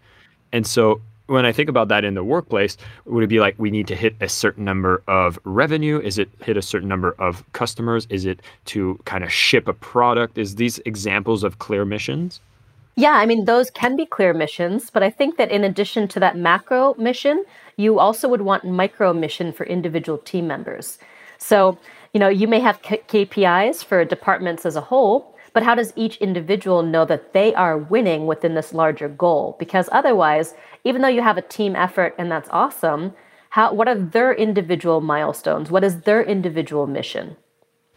And 0.51 0.65
so 0.65 0.99
when 1.27 1.45
I 1.45 1.51
think 1.51 1.69
about 1.69 1.87
that 1.89 2.05
in 2.05 2.15
the 2.15 2.23
workplace, 2.23 2.77
would 3.05 3.23
it 3.23 3.27
be 3.27 3.39
like 3.39 3.55
we 3.57 3.71
need 3.71 3.87
to 3.87 3.95
hit 3.95 4.15
a 4.19 4.29
certain 4.29 4.63
number 4.63 5.03
of 5.07 5.39
revenue? 5.43 5.99
Is 5.99 6.17
it 6.17 6.29
hit 6.41 6.57
a 6.57 6.61
certain 6.61 6.89
number 6.89 7.15
of 7.19 7.43
customers? 7.53 8.07
Is 8.09 8.25
it 8.25 8.41
to 8.65 8.99
kind 9.05 9.23
of 9.23 9.31
ship 9.31 9.67
a 9.67 9.73
product? 9.73 10.37
Is 10.37 10.55
these 10.55 10.79
examples 10.85 11.43
of 11.43 11.59
clear 11.59 11.85
missions? 11.85 12.41
Yeah, 12.95 13.11
I 13.13 13.25
mean, 13.25 13.45
those 13.45 13.69
can 13.69 13.95
be 13.95 14.05
clear 14.05 14.33
missions, 14.33 14.89
but 14.89 15.03
I 15.03 15.09
think 15.09 15.37
that 15.37 15.51
in 15.51 15.63
addition 15.63 16.07
to 16.09 16.19
that 16.21 16.37
macro 16.37 16.95
mission, 16.97 17.43
you 17.75 17.99
also 17.99 18.27
would 18.29 18.41
want 18.41 18.63
micro 18.63 19.13
mission 19.13 19.51
for 19.51 19.65
individual 19.65 20.17
team 20.17 20.47
members. 20.47 20.97
So 21.37 21.77
You 22.15 22.19
know, 22.19 22.29
you 22.29 22.47
may 22.47 22.61
have 22.61 22.81
K- 22.81 23.03
KPIs 23.09 23.83
for 23.83 24.05
departments 24.05 24.65
as 24.65 24.77
a 24.77 24.81
whole, 24.87 25.35
but 25.51 25.63
how 25.63 25.75
does 25.75 25.91
each 25.97 26.15
individual 26.21 26.81
know 26.81 27.03
that 27.03 27.33
they 27.33 27.53
are 27.55 27.77
winning 27.77 28.25
within 28.25 28.55
this 28.55 28.73
larger 28.73 29.09
goal? 29.09 29.57
Because 29.59 29.89
otherwise, 29.91 30.53
even 30.85 31.01
though 31.01 31.09
you 31.09 31.21
have 31.21 31.37
a 31.37 31.41
team 31.41 31.75
effort 31.75 32.15
and 32.17 32.31
that's 32.31 32.47
awesome, 32.51 33.13
how, 33.49 33.73
what 33.73 33.89
are 33.89 33.95
their 33.99 34.33
individual 34.33 35.01
milestones? 35.01 35.69
What 35.69 35.83
is 35.83 36.01
their 36.01 36.23
individual 36.23 36.87
mission? 36.87 37.35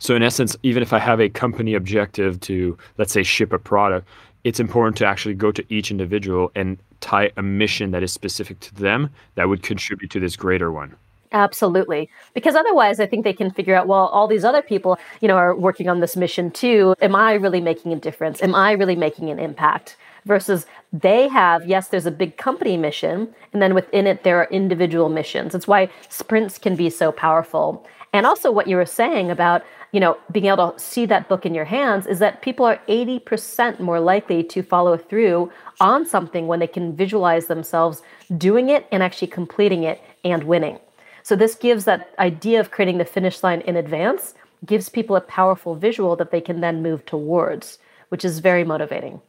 So, 0.00 0.16
in 0.16 0.24
essence, 0.24 0.56
even 0.64 0.82
if 0.82 0.92
I 0.92 0.98
have 0.98 1.20
a 1.20 1.28
company 1.28 1.74
objective 1.74 2.40
to, 2.40 2.76
let's 2.98 3.12
say, 3.12 3.22
ship 3.22 3.52
a 3.52 3.58
product, 3.58 4.08
it's 4.48 4.58
important 4.58 4.96
to 4.96 5.04
actually 5.04 5.34
go 5.34 5.52
to 5.52 5.62
each 5.68 5.90
individual 5.90 6.50
and 6.54 6.78
tie 7.00 7.30
a 7.36 7.42
mission 7.42 7.90
that 7.90 8.02
is 8.02 8.12
specific 8.12 8.58
to 8.60 8.74
them 8.74 9.10
that 9.34 9.46
would 9.46 9.62
contribute 9.62 10.10
to 10.10 10.18
this 10.18 10.36
greater 10.36 10.72
one. 10.72 10.96
Absolutely. 11.32 12.08
Because 12.32 12.54
otherwise, 12.54 12.98
I 12.98 13.06
think 13.06 13.24
they 13.24 13.34
can 13.34 13.50
figure 13.50 13.74
out, 13.74 13.86
well, 13.86 14.06
all 14.06 14.26
these 14.26 14.44
other 14.44 14.62
people, 14.62 14.98
you 15.20 15.28
know, 15.28 15.36
are 15.36 15.54
working 15.54 15.86
on 15.86 16.00
this 16.00 16.16
mission 16.16 16.50
too. 16.50 16.94
Am 17.02 17.14
I 17.14 17.34
really 17.34 17.60
making 17.60 17.92
a 17.92 17.96
difference? 17.96 18.42
Am 18.42 18.54
I 18.54 18.72
really 18.72 18.96
making 18.96 19.28
an 19.28 19.38
impact? 19.38 19.98
Versus 20.24 20.64
they 20.90 21.28
have, 21.28 21.66
yes, 21.66 21.88
there's 21.88 22.06
a 22.06 22.10
big 22.10 22.38
company 22.38 22.76
mission, 22.76 23.34
and 23.52 23.60
then 23.62 23.74
within 23.74 24.06
it, 24.06 24.24
there 24.24 24.38
are 24.38 24.48
individual 24.50 25.10
missions. 25.10 25.54
It's 25.54 25.68
why 25.68 25.90
sprints 26.08 26.56
can 26.56 26.74
be 26.74 26.88
so 26.88 27.12
powerful. 27.12 27.86
And 28.12 28.26
also, 28.26 28.50
what 28.50 28.66
you 28.66 28.76
were 28.76 28.86
saying 28.86 29.30
about, 29.30 29.62
you 29.92 30.00
know, 30.00 30.16
being 30.32 30.46
able 30.46 30.72
to 30.72 30.78
see 30.78 31.04
that 31.06 31.28
book 31.28 31.44
in 31.44 31.54
your 31.54 31.66
hands 31.66 32.06
is 32.06 32.18
that 32.20 32.42
people 32.42 32.64
are 32.64 32.80
80% 32.88 33.80
more 33.80 34.00
likely 34.00 34.42
to 34.44 34.62
follow 34.62 34.96
through 34.96 35.52
on 35.80 36.06
something 36.06 36.46
when 36.46 36.58
they 36.58 36.66
can 36.66 36.96
visualize 36.96 37.46
themselves 37.46 38.02
doing 38.36 38.70
it 38.70 38.86
and 38.90 39.02
actually 39.02 39.28
completing 39.28 39.82
it 39.82 40.02
and 40.24 40.44
winning. 40.44 40.78
So 41.22 41.36
this 41.36 41.54
gives 41.54 41.84
that 41.84 42.14
idea 42.18 42.60
of 42.60 42.70
creating 42.70 42.98
the 42.98 43.04
finish 43.04 43.42
line 43.42 43.60
in 43.62 43.76
advance, 43.76 44.34
gives 44.64 44.88
people 44.88 45.14
a 45.14 45.20
powerful 45.20 45.74
visual 45.74 46.16
that 46.16 46.30
they 46.30 46.40
can 46.40 46.60
then 46.62 46.82
move 46.82 47.04
towards, 47.04 47.78
which 48.08 48.24
is 48.24 48.38
very 48.38 48.64
motivating. 48.64 49.20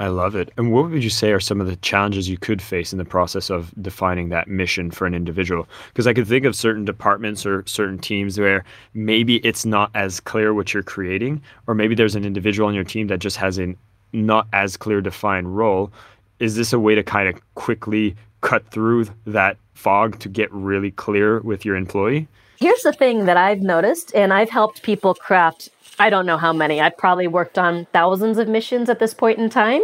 I 0.00 0.08
love 0.08 0.36
it. 0.36 0.52
And 0.56 0.72
what 0.72 0.90
would 0.90 1.02
you 1.02 1.10
say 1.10 1.32
are 1.32 1.40
some 1.40 1.60
of 1.60 1.66
the 1.66 1.74
challenges 1.76 2.28
you 2.28 2.38
could 2.38 2.62
face 2.62 2.92
in 2.92 2.98
the 2.98 3.04
process 3.04 3.50
of 3.50 3.74
defining 3.82 4.28
that 4.28 4.46
mission 4.46 4.92
for 4.92 5.06
an 5.06 5.14
individual? 5.14 5.68
Because 5.88 6.06
I 6.06 6.14
could 6.14 6.28
think 6.28 6.44
of 6.44 6.54
certain 6.54 6.84
departments 6.84 7.44
or 7.44 7.64
certain 7.66 7.98
teams 7.98 8.38
where 8.38 8.64
maybe 8.94 9.38
it's 9.38 9.64
not 9.64 9.90
as 9.94 10.20
clear 10.20 10.54
what 10.54 10.72
you're 10.72 10.84
creating, 10.84 11.42
or 11.66 11.74
maybe 11.74 11.96
there's 11.96 12.14
an 12.14 12.24
individual 12.24 12.68
on 12.68 12.74
your 12.74 12.84
team 12.84 13.08
that 13.08 13.18
just 13.18 13.36
has 13.38 13.58
a 13.58 13.74
not 14.12 14.46
as 14.52 14.76
clear 14.76 15.00
defined 15.00 15.56
role. 15.56 15.90
Is 16.38 16.54
this 16.54 16.72
a 16.72 16.78
way 16.78 16.94
to 16.94 17.02
kind 17.02 17.28
of 17.28 17.54
quickly 17.56 18.14
cut 18.40 18.64
through 18.70 19.06
that 19.26 19.56
fog 19.74 20.20
to 20.20 20.28
get 20.28 20.52
really 20.52 20.92
clear 20.92 21.40
with 21.40 21.64
your 21.64 21.74
employee? 21.74 22.28
Here's 22.60 22.82
the 22.82 22.92
thing 22.92 23.26
that 23.26 23.36
I've 23.36 23.62
noticed, 23.62 24.12
and 24.14 24.32
I've 24.32 24.50
helped 24.50 24.82
people 24.82 25.14
craft, 25.14 25.68
I 25.98 26.10
don't 26.10 26.26
know 26.26 26.38
how 26.38 26.52
many, 26.52 26.80
I've 26.80 26.96
probably 26.96 27.26
worked 27.26 27.58
on 27.58 27.86
thousands 27.92 28.38
of 28.38 28.48
missions 28.48 28.88
at 28.88 28.98
this 28.98 29.14
point 29.14 29.38
in 29.38 29.50
time, 29.50 29.82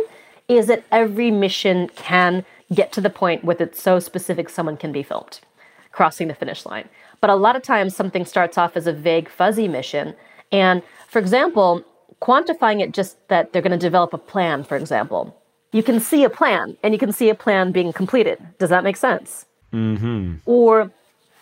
is 0.48 0.66
that 0.66 0.84
every 0.92 1.30
mission 1.30 1.88
can 1.96 2.44
get 2.72 2.92
to 2.92 3.00
the 3.00 3.10
point 3.10 3.44
with 3.44 3.60
it's 3.60 3.82
so 3.82 3.98
specific 3.98 4.48
someone 4.48 4.76
can 4.76 4.92
be 4.92 5.02
filmed 5.02 5.40
crossing 5.92 6.26
the 6.26 6.34
finish 6.34 6.66
line. 6.66 6.88
But 7.20 7.30
a 7.30 7.36
lot 7.36 7.54
of 7.54 7.62
times 7.62 7.94
something 7.94 8.24
starts 8.24 8.58
off 8.58 8.76
as 8.76 8.88
a 8.88 8.92
vague, 8.92 9.28
fuzzy 9.28 9.68
mission. 9.68 10.16
And 10.50 10.82
for 11.06 11.20
example, 11.20 11.84
quantifying 12.20 12.82
it 12.82 12.92
just 12.92 13.16
that 13.28 13.52
they're 13.52 13.62
going 13.62 13.70
to 13.70 13.78
develop 13.78 14.12
a 14.12 14.18
plan, 14.18 14.64
for 14.64 14.76
example 14.76 15.40
you 15.74 15.82
can 15.82 15.98
see 15.98 16.22
a 16.22 16.30
plan 16.30 16.76
and 16.84 16.94
you 16.94 16.98
can 17.00 17.12
see 17.12 17.28
a 17.28 17.34
plan 17.34 17.72
being 17.72 17.92
completed. 17.92 18.38
Does 18.60 18.70
that 18.70 18.84
make 18.84 18.96
sense? 18.96 19.44
Mm-hmm. 19.72 20.36
Or 20.46 20.92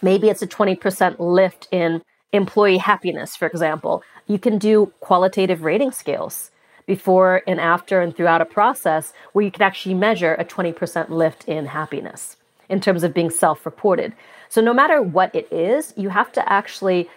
maybe 0.01 0.31
it's 0.31 0.41
a 0.41 0.47
20% 0.47 1.17
lift 1.19 1.69
in 1.71 2.01
employee 2.33 2.79
happiness, 2.79 3.37
for 3.37 3.47
example. 3.47 4.03
You 4.27 4.39
can 4.39 4.59
do 4.59 4.93
qualitative 5.01 5.63
rating 5.63 5.93
scales 5.93 6.51
before 6.87 7.43
and 7.47 7.61
after 7.61 8.01
and 8.01 8.17
throughout 8.17 8.41
a 8.41 8.47
process 8.47 9.13
where 9.33 9.45
you 9.45 9.51
can 9.51 9.63
actually 9.63 9.95
measure 9.95 10.35
a 10.35 10.45
20% 10.45 11.11
lift 11.11 11.45
in 11.45 11.67
happiness 11.67 12.37
in 12.69 12.81
terms 12.81 13.03
of 13.03 13.15
being 13.15 13.31
self 13.31 13.65
reported. 13.67 14.13
So, 14.49 14.61
no 14.61 14.75
matter 14.75 15.01
what 15.03 15.35
it 15.35 15.51
is, 15.53 15.95
you 15.97 16.09
have 16.09 16.33
to 16.33 16.53
actually 16.53 17.09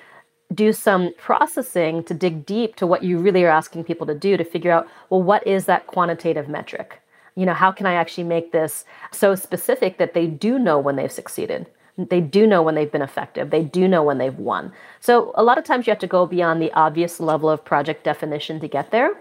do 0.53 0.71
some 0.73 1.11
processing 1.17 2.03
to 2.03 2.13
dig 2.13 2.45
deep 2.45 2.75
to 2.75 2.85
what 2.85 3.03
you 3.03 3.17
really 3.17 3.43
are 3.43 3.49
asking 3.49 3.83
people 3.83 4.05
to 4.05 4.13
do 4.13 4.37
to 4.37 4.43
figure 4.43 4.71
out, 4.71 4.87
well, 5.09 5.23
what 5.23 5.45
is 5.47 5.65
that 5.65 5.87
quantitative 5.87 6.47
metric? 6.47 7.01
you 7.35 7.45
know, 7.45 7.53
how 7.53 7.71
can 7.71 7.85
I 7.85 7.93
actually 7.93 8.23
make 8.23 8.51
this 8.51 8.85
so 9.11 9.35
specific 9.35 9.97
that 9.97 10.13
they 10.13 10.25
do 10.25 10.57
know 10.57 10.79
when 10.79 10.95
they've 10.95 11.11
succeeded? 11.11 11.67
They 11.97 12.19
do 12.19 12.45
know 12.45 12.61
when 12.61 12.75
they've 12.75 12.91
been 12.91 13.01
effective. 13.01 13.49
They 13.49 13.63
do 13.63 13.87
know 13.87 14.03
when 14.03 14.17
they've 14.17 14.37
won. 14.37 14.73
So 14.99 15.31
a 15.35 15.43
lot 15.43 15.57
of 15.57 15.63
times 15.63 15.87
you 15.87 15.91
have 15.91 15.99
to 15.99 16.07
go 16.07 16.25
beyond 16.25 16.61
the 16.61 16.73
obvious 16.73 17.19
level 17.19 17.49
of 17.49 17.63
project 17.63 18.03
definition 18.03 18.59
to 18.59 18.67
get 18.67 18.91
there. 18.91 19.15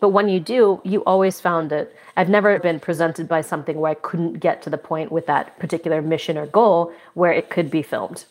But 0.00 0.10
when 0.10 0.28
you 0.28 0.40
do, 0.40 0.80
you 0.84 1.02
always 1.04 1.40
found 1.40 1.72
it. 1.72 1.94
I've 2.16 2.28
never 2.28 2.58
been 2.58 2.80
presented 2.80 3.28
by 3.28 3.40
something 3.40 3.78
where 3.78 3.92
I 3.92 3.94
couldn't 3.94 4.34
get 4.34 4.60
to 4.62 4.70
the 4.70 4.78
point 4.78 5.10
with 5.10 5.26
that 5.26 5.58
particular 5.58 6.02
mission 6.02 6.36
or 6.36 6.46
goal 6.46 6.92
where 7.14 7.32
it 7.32 7.48
could 7.48 7.70
be 7.70 7.82
filmed. 7.82 8.24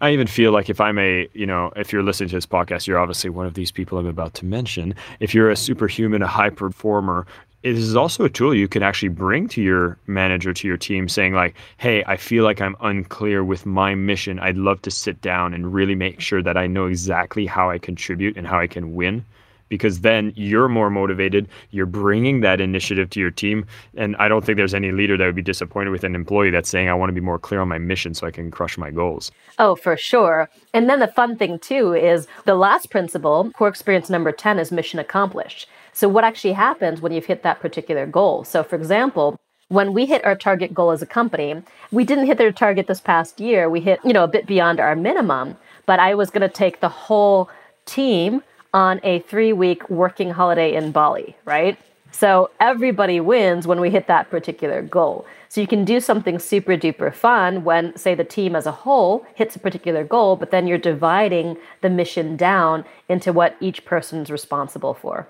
I 0.00 0.10
even 0.10 0.26
feel 0.26 0.52
like 0.52 0.70
if 0.70 0.80
I'm 0.80 0.98
a, 0.98 1.28
you 1.34 1.46
know, 1.46 1.72
if 1.76 1.92
you're 1.92 2.02
listening 2.02 2.30
to 2.30 2.36
this 2.36 2.46
podcast, 2.46 2.86
you're 2.86 2.98
obviously 2.98 3.30
one 3.30 3.46
of 3.46 3.54
these 3.54 3.70
people 3.70 3.98
I'm 3.98 4.06
about 4.06 4.34
to 4.34 4.44
mention. 4.44 4.94
If 5.20 5.34
you're 5.34 5.50
a 5.50 5.56
superhuman, 5.56 6.22
a 6.22 6.26
high 6.26 6.50
performer, 6.50 7.26
it 7.62 7.76
is 7.76 7.94
also 7.94 8.24
a 8.24 8.30
tool 8.30 8.54
you 8.54 8.68
can 8.68 8.82
actually 8.82 9.08
bring 9.08 9.46
to 9.48 9.60
your 9.60 9.98
manager 10.06 10.52
to 10.52 10.66
your 10.66 10.76
team 10.76 11.08
saying 11.08 11.34
like 11.34 11.54
hey 11.76 12.02
i 12.06 12.16
feel 12.16 12.44
like 12.44 12.60
i'm 12.60 12.76
unclear 12.80 13.44
with 13.44 13.66
my 13.66 13.94
mission. 13.94 14.38
I'd 14.38 14.56
love 14.56 14.82
to 14.82 14.90
sit 14.90 15.20
down 15.20 15.54
and 15.54 15.72
really 15.72 15.94
make 15.94 16.20
sure 16.20 16.42
that 16.42 16.56
i 16.56 16.66
know 16.66 16.86
exactly 16.86 17.46
how 17.46 17.70
i 17.70 17.78
contribute 17.78 18.36
and 18.36 18.46
how 18.46 18.58
i 18.58 18.66
can 18.66 18.94
win. 18.94 19.24
Because 19.68 20.00
then 20.00 20.32
you're 20.34 20.68
more 20.68 20.90
motivated 20.90 21.48
you're 21.70 21.86
bringing 21.86 22.40
that 22.40 22.60
initiative 22.60 23.08
to 23.10 23.20
your 23.20 23.30
team 23.30 23.66
and 23.96 24.16
i 24.16 24.26
don't 24.26 24.44
think 24.44 24.56
there's 24.56 24.74
any 24.74 24.90
leader 24.90 25.16
that 25.16 25.26
would 25.26 25.36
be 25.36 25.42
disappointed 25.42 25.90
with 25.90 26.02
an 26.02 26.16
employee 26.16 26.50
that's 26.50 26.68
saying 26.68 26.88
i 26.88 26.94
want 26.94 27.08
to 27.08 27.14
be 27.14 27.20
more 27.20 27.38
clear 27.38 27.60
on 27.60 27.68
my 27.68 27.78
mission 27.78 28.12
so 28.12 28.26
i 28.26 28.32
can 28.32 28.50
crush 28.50 28.76
my 28.76 28.90
goals. 28.90 29.30
Oh 29.60 29.76
for 29.76 29.96
sure. 29.96 30.48
And 30.74 30.88
then 30.88 30.98
the 30.98 31.06
fun 31.06 31.36
thing 31.36 31.58
too 31.60 31.94
is 31.94 32.26
the 32.46 32.56
last 32.56 32.90
principle 32.90 33.50
core 33.52 33.68
experience 33.68 34.10
number 34.10 34.32
10 34.32 34.58
is 34.58 34.72
mission 34.72 34.98
accomplished 34.98 35.68
so, 35.92 36.08
what 36.08 36.24
actually 36.24 36.52
happens 36.52 37.00
when 37.00 37.12
you've 37.12 37.26
hit 37.26 37.42
that 37.42 37.60
particular 37.60 38.06
goal? 38.06 38.44
So, 38.44 38.62
for 38.62 38.76
example, 38.76 39.38
when 39.68 39.92
we 39.92 40.06
hit 40.06 40.24
our 40.24 40.34
target 40.34 40.74
goal 40.74 40.90
as 40.90 41.00
a 41.00 41.06
company, 41.06 41.62
we 41.92 42.04
didn't 42.04 42.26
hit 42.26 42.38
their 42.38 42.52
target 42.52 42.86
this 42.88 43.00
past 43.00 43.38
year. 43.40 43.70
We 43.70 43.80
hit, 43.80 44.00
you 44.04 44.12
know, 44.12 44.24
a 44.24 44.28
bit 44.28 44.46
beyond 44.46 44.80
our 44.80 44.96
minimum, 44.96 45.56
but 45.86 46.00
I 46.00 46.14
was 46.14 46.30
going 46.30 46.42
to 46.42 46.48
take 46.48 46.80
the 46.80 46.88
whole 46.88 47.48
team 47.86 48.42
on 48.74 49.00
a 49.02 49.20
3-week 49.20 49.88
working 49.88 50.30
holiday 50.30 50.74
in 50.74 50.92
Bali, 50.92 51.36
right? 51.44 51.78
So 52.12 52.50
everybody 52.58 53.20
wins 53.20 53.66
when 53.66 53.80
we 53.80 53.90
hit 53.90 54.08
that 54.08 54.30
particular 54.30 54.82
goal. 54.82 55.24
So 55.48 55.60
you 55.60 55.66
can 55.66 55.84
do 55.84 56.00
something 56.00 56.38
super 56.38 56.76
duper 56.76 57.12
fun 57.12 57.64
when, 57.64 57.96
say, 57.96 58.14
the 58.14 58.24
team 58.24 58.56
as 58.56 58.66
a 58.66 58.72
whole 58.72 59.24
hits 59.34 59.56
a 59.56 59.60
particular 59.60 60.04
goal, 60.04 60.36
but 60.36 60.50
then 60.50 60.66
you're 60.66 60.78
dividing 60.78 61.56
the 61.80 61.90
mission 61.90 62.36
down 62.36 62.84
into 63.08 63.32
what 63.32 63.56
each 63.60 63.84
person's 63.84 64.30
responsible 64.30 64.94
for. 64.94 65.28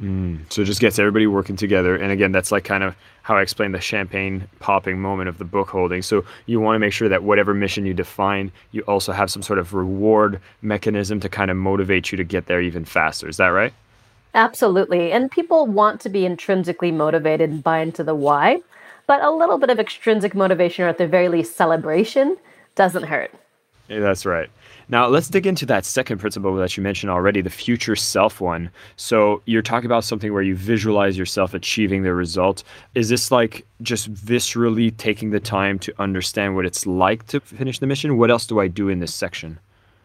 Mm, 0.00 0.52
so 0.52 0.62
it 0.62 0.66
just 0.66 0.80
gets 0.80 0.98
everybody 0.98 1.26
working 1.26 1.56
together. 1.56 1.96
And 1.96 2.12
again, 2.12 2.30
that's 2.30 2.52
like 2.52 2.64
kind 2.64 2.84
of 2.84 2.94
how 3.22 3.36
I 3.36 3.42
explained 3.42 3.74
the 3.74 3.80
champagne 3.80 4.46
popping 4.60 5.00
moment 5.00 5.28
of 5.28 5.38
the 5.38 5.44
book 5.44 5.68
holding. 5.68 6.02
So 6.02 6.24
you 6.44 6.60
want 6.60 6.76
to 6.76 6.78
make 6.78 6.92
sure 6.92 7.08
that 7.08 7.22
whatever 7.22 7.54
mission 7.54 7.86
you 7.86 7.94
define, 7.94 8.52
you 8.72 8.82
also 8.82 9.12
have 9.12 9.30
some 9.30 9.42
sort 9.42 9.58
of 9.58 9.72
reward 9.72 10.40
mechanism 10.60 11.18
to 11.20 11.28
kind 11.28 11.50
of 11.50 11.56
motivate 11.56 12.12
you 12.12 12.16
to 12.18 12.24
get 12.24 12.46
there 12.46 12.60
even 12.60 12.84
faster. 12.84 13.28
Is 13.28 13.38
that 13.38 13.48
right? 13.48 13.72
Absolutely. 14.34 15.12
And 15.12 15.30
people 15.30 15.66
want 15.66 16.00
to 16.02 16.10
be 16.10 16.26
intrinsically 16.26 16.92
motivated 16.92 17.48
and 17.48 17.64
buy 17.64 17.78
into 17.78 18.04
the 18.04 18.14
why, 18.14 18.60
but 19.06 19.22
a 19.22 19.30
little 19.30 19.56
bit 19.56 19.70
of 19.70 19.80
extrinsic 19.80 20.34
motivation 20.34 20.84
or 20.84 20.88
at 20.88 20.98
the 20.98 21.06
very 21.06 21.28
least 21.28 21.56
celebration 21.56 22.36
doesn't 22.74 23.04
hurt. 23.04 23.32
Yeah, 23.88 24.00
that's 24.00 24.26
right. 24.26 24.50
Now, 24.88 25.08
let's 25.08 25.28
dig 25.28 25.46
into 25.46 25.66
that 25.66 25.84
second 25.84 26.18
principle 26.18 26.54
that 26.56 26.76
you 26.76 26.82
mentioned 26.82 27.10
already, 27.10 27.40
the 27.40 27.50
future 27.50 27.96
self 27.96 28.40
one. 28.40 28.70
So, 28.96 29.42
you're 29.46 29.62
talking 29.62 29.86
about 29.86 30.04
something 30.04 30.32
where 30.32 30.42
you 30.42 30.54
visualize 30.54 31.18
yourself 31.18 31.54
achieving 31.54 32.02
the 32.02 32.14
result. 32.14 32.62
Is 32.94 33.08
this 33.08 33.30
like 33.30 33.66
just 33.82 34.12
viscerally 34.12 34.96
taking 34.96 35.30
the 35.30 35.40
time 35.40 35.78
to 35.80 35.94
understand 35.98 36.54
what 36.54 36.66
it's 36.66 36.86
like 36.86 37.26
to 37.28 37.40
finish 37.40 37.78
the 37.78 37.86
mission? 37.86 38.16
What 38.16 38.30
else 38.30 38.46
do 38.46 38.60
I 38.60 38.68
do 38.68 38.88
in 38.88 39.00
this 39.00 39.14
section? 39.14 39.58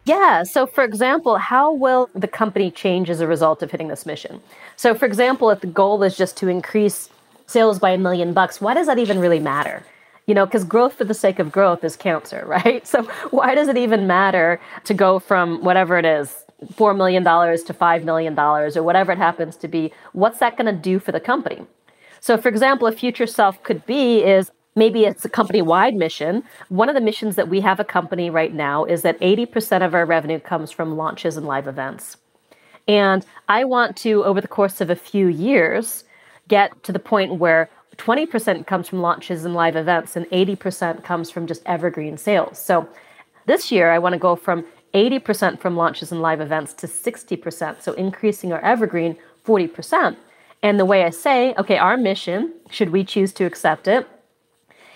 Yeah. 0.04 0.42
So, 0.42 0.66
for 0.66 0.82
example, 0.82 1.38
how 1.38 1.72
will 1.72 2.10
the 2.14 2.28
company 2.28 2.70
change 2.70 3.08
as 3.08 3.20
a 3.20 3.26
result 3.26 3.62
of 3.62 3.70
hitting 3.70 3.88
this 3.88 4.04
mission? 4.04 4.40
So, 4.76 4.94
for 4.94 5.06
example, 5.06 5.50
if 5.50 5.60
the 5.60 5.68
goal 5.68 6.02
is 6.02 6.16
just 6.16 6.36
to 6.38 6.48
increase 6.48 7.08
sales 7.46 7.78
by 7.78 7.90
a 7.90 7.98
million 7.98 8.32
bucks, 8.32 8.60
why 8.60 8.74
does 8.74 8.88
that 8.88 8.98
even 8.98 9.20
really 9.20 9.38
matter? 9.38 9.84
You 10.26 10.34
know, 10.34 10.46
because 10.46 10.64
growth 10.64 10.94
for 10.94 11.04
the 11.04 11.14
sake 11.14 11.38
of 11.38 11.50
growth 11.50 11.84
is 11.84 11.96
cancer, 11.96 12.44
right? 12.46 12.86
So 12.86 13.02
why 13.30 13.54
does 13.54 13.68
it 13.68 13.76
even 13.76 14.06
matter 14.06 14.60
to 14.84 14.94
go 14.94 15.18
from 15.18 15.62
whatever 15.64 15.98
it 15.98 16.04
is, 16.04 16.44
$4 16.74 16.96
million 16.96 17.24
to 17.24 17.74
$5 17.74 18.04
million 18.04 18.38
or 18.38 18.82
whatever 18.82 19.12
it 19.12 19.18
happens 19.18 19.56
to 19.56 19.68
be? 19.68 19.92
What's 20.12 20.38
that 20.38 20.56
going 20.56 20.72
to 20.74 20.80
do 20.80 20.98
for 20.98 21.12
the 21.12 21.20
company? 21.20 21.66
So, 22.20 22.38
for 22.38 22.48
example, 22.48 22.86
a 22.86 22.92
future 22.92 23.26
self 23.26 23.60
could 23.64 23.84
be 23.84 24.22
is 24.22 24.52
maybe 24.76 25.04
it's 25.04 25.24
a 25.24 25.28
company 25.28 25.60
wide 25.60 25.94
mission. 25.94 26.44
One 26.68 26.88
of 26.88 26.94
the 26.94 27.00
missions 27.00 27.34
that 27.36 27.48
we 27.48 27.60
have 27.60 27.80
a 27.80 27.84
company 27.84 28.30
right 28.30 28.54
now 28.54 28.84
is 28.84 29.02
that 29.02 29.18
80% 29.20 29.84
of 29.84 29.92
our 29.94 30.06
revenue 30.06 30.38
comes 30.38 30.70
from 30.70 30.96
launches 30.96 31.36
and 31.36 31.46
live 31.46 31.66
events. 31.66 32.16
And 32.88 33.26
I 33.48 33.64
want 33.64 33.96
to, 33.98 34.24
over 34.24 34.40
the 34.40 34.48
course 34.48 34.80
of 34.80 34.88
a 34.88 34.96
few 34.96 35.26
years, 35.26 36.04
get 36.48 36.82
to 36.84 36.92
the 36.92 36.98
point 36.98 37.36
where 37.36 37.70
20% 37.96 38.66
comes 38.66 38.88
from 38.88 39.00
launches 39.00 39.44
and 39.44 39.54
live 39.54 39.76
events 39.76 40.16
and 40.16 40.26
80% 40.26 41.04
comes 41.04 41.30
from 41.30 41.46
just 41.46 41.62
evergreen 41.66 42.16
sales. 42.16 42.58
So 42.58 42.88
this 43.46 43.70
year, 43.70 43.90
I 43.90 43.98
want 43.98 44.14
to 44.14 44.18
go 44.18 44.36
from 44.36 44.64
80% 44.94 45.60
from 45.60 45.76
launches 45.76 46.12
and 46.12 46.22
live 46.22 46.40
events 46.40 46.72
to 46.74 46.86
60%. 46.86 47.82
So 47.82 47.92
increasing 47.94 48.52
our 48.52 48.60
evergreen 48.60 49.16
40%. 49.44 50.16
And 50.62 50.78
the 50.78 50.84
way 50.84 51.04
I 51.04 51.10
say, 51.10 51.54
okay, 51.58 51.76
our 51.76 51.96
mission, 51.96 52.52
should 52.70 52.90
we 52.90 53.04
choose 53.04 53.32
to 53.34 53.44
accept 53.44 53.88
it, 53.88 54.06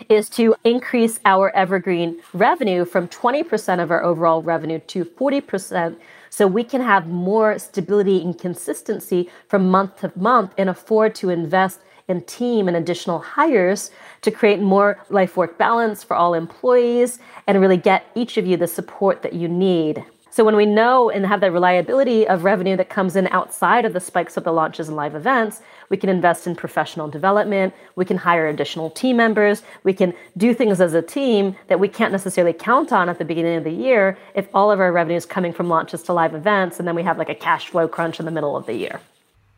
is 0.09 0.29
to 0.29 0.55
increase 0.63 1.19
our 1.25 1.55
evergreen 1.57 2.21
revenue 2.33 2.85
from 2.85 3.09
20% 3.09 3.83
of 3.83 3.91
our 3.91 4.05
overall 4.05 4.43
revenue 4.43 4.79
to 4.79 5.05
40% 5.05 5.97
so 6.29 6.47
we 6.47 6.65
can 6.65 6.83
have 6.83 7.07
more 7.07 7.59
stability 7.59 8.21
and 8.21 8.39
consistency 8.39 9.31
from 9.49 9.71
month 9.71 10.01
to 10.01 10.13
month 10.15 10.53
and 10.59 10.69
afford 10.69 11.15
to 11.17 11.31
invest 11.31 11.81
in 12.09 12.23
team 12.23 12.69
and 12.69 12.77
additional 12.77 13.19
hires 13.19 13.91
to 14.23 14.31
create 14.31 14.61
more 14.61 15.05
life 15.11 15.37
work 15.37 15.59
balance 15.59 16.03
for 16.03 16.15
all 16.15 16.35
employees 16.35 17.19
and 17.47 17.61
really 17.61 17.77
get 17.77 18.07
each 18.15 18.37
of 18.37 18.47
you 18.47 18.57
the 18.57 18.67
support 18.67 19.23
that 19.23 19.33
you 19.33 19.49
need. 19.49 20.05
So 20.37 20.45
when 20.45 20.55
we 20.55 20.67
know 20.67 21.09
and 21.09 21.25
have 21.25 21.41
the 21.41 21.51
reliability 21.51 22.29
of 22.29 22.45
revenue 22.45 22.77
that 22.77 22.91
comes 22.91 23.17
in 23.17 23.27
outside 23.29 23.87
of 23.87 23.95
the 23.95 24.01
spikes 24.01 24.37
of 24.37 24.45
the 24.45 24.53
launches 24.53 24.87
and 24.87 24.95
live 24.95 25.15
events, 25.15 25.63
we 25.89 25.97
can 25.97 26.11
invest 26.11 26.47
in 26.47 26.55
professional 26.55 27.09
development, 27.09 27.73
we 27.95 28.05
can 28.05 28.19
hire 28.19 28.47
additional 28.47 28.91
team 28.91 29.17
members, 29.17 29.63
we 29.83 29.95
can 29.95 30.13
do 30.37 30.53
things 30.53 30.79
as 30.79 30.93
a 30.93 31.01
team 31.01 31.57
that 31.69 31.81
we 31.81 31.89
can't 31.89 32.13
necessarily 32.13 32.53
count 32.53 32.93
on 32.93 33.09
at 33.09 33.19
the 33.19 33.25
beginning 33.25 33.57
of 33.57 33.65
the 33.65 33.71
year 33.71 34.19
if 34.35 34.47
all 34.53 34.71
of 34.71 34.79
our 34.79 34.93
revenue 34.93 35.17
is 35.17 35.25
coming 35.25 35.55
from 35.55 35.71
launches 35.71 36.03
to 36.03 36.13
live 36.13 36.35
events 36.35 36.79
and 36.79 36.87
then 36.87 36.95
we 36.95 37.03
have 37.03 37.17
like 37.17 37.31
a 37.31 37.35
cash 37.35 37.69
flow 37.69 37.89
crunch 37.89 38.21
in 38.21 38.27
the 38.27 38.31
middle 38.31 38.59
of 38.59 38.67
the 38.67 38.75
year. 38.75 39.01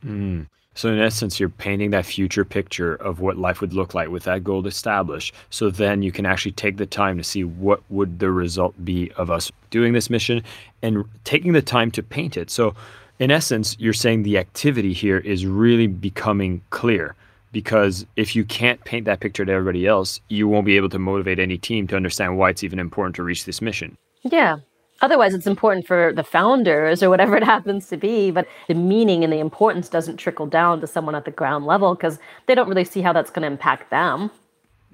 Mm. 0.06 0.46
So 0.74 0.92
in 0.92 1.00
essence, 1.00 1.40
you're 1.40 1.48
painting 1.48 1.90
that 1.90 2.06
future 2.06 2.44
picture 2.44 2.94
of 2.94 3.20
what 3.20 3.36
life 3.36 3.60
would 3.60 3.72
look 3.72 3.94
like 3.94 4.10
with 4.10 4.22
that 4.24 4.44
goal 4.44 4.64
established. 4.66 5.34
So 5.50 5.70
then 5.70 6.02
you 6.02 6.12
can 6.12 6.24
actually 6.24 6.52
take 6.52 6.76
the 6.76 6.86
time 6.86 7.18
to 7.18 7.24
see 7.24 7.42
what 7.42 7.82
would 7.90 8.20
the 8.20 8.30
result 8.30 8.84
be 8.84 9.10
of 9.16 9.28
us 9.28 9.50
doing 9.70 9.92
this 9.92 10.08
mission 10.08 10.42
and 10.82 11.04
taking 11.24 11.52
the 11.52 11.62
time 11.62 11.90
to 11.92 12.02
paint 12.02 12.36
it. 12.36 12.48
So 12.48 12.76
in 13.18 13.32
essence, 13.32 13.76
you're 13.80 13.92
saying 13.92 14.22
the 14.22 14.38
activity 14.38 14.92
here 14.92 15.18
is 15.18 15.44
really 15.44 15.88
becoming 15.88 16.62
clear 16.70 17.16
because 17.50 18.06
if 18.16 18.36
you 18.36 18.44
can't 18.44 18.82
paint 18.84 19.06
that 19.06 19.20
picture 19.20 19.44
to 19.44 19.52
everybody 19.52 19.86
else, 19.86 20.20
you 20.28 20.46
won't 20.46 20.66
be 20.66 20.76
able 20.76 20.90
to 20.90 20.98
motivate 20.98 21.38
any 21.38 21.58
team 21.58 21.86
to 21.88 21.96
understand 21.96 22.38
why 22.38 22.50
it's 22.50 22.62
even 22.62 22.78
important 22.78 23.16
to 23.16 23.22
reach 23.22 23.44
this 23.44 23.60
mission. 23.60 23.96
Yeah. 24.22 24.58
Otherwise, 25.00 25.32
it's 25.32 25.46
important 25.46 25.86
for 25.86 26.12
the 26.12 26.24
founders 26.24 27.02
or 27.02 27.10
whatever 27.10 27.36
it 27.36 27.44
happens 27.54 27.88
to 27.88 27.96
be, 27.96 28.30
but 28.30 28.46
the 28.66 28.74
meaning 28.74 29.22
and 29.22 29.32
the 29.32 29.38
importance 29.38 29.88
doesn't 29.88 30.16
trickle 30.16 30.46
down 30.46 30.80
to 30.80 30.86
someone 30.86 31.14
at 31.14 31.24
the 31.24 31.30
ground 31.30 31.66
level 31.66 31.94
because 31.94 32.18
they 32.46 32.54
don't 32.54 32.68
really 32.68 32.84
see 32.84 33.00
how 33.00 33.12
that's 33.12 33.30
going 33.30 33.42
to 33.42 33.46
impact 33.46 33.90
them. 33.90 34.30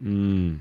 Mm, 0.02 0.58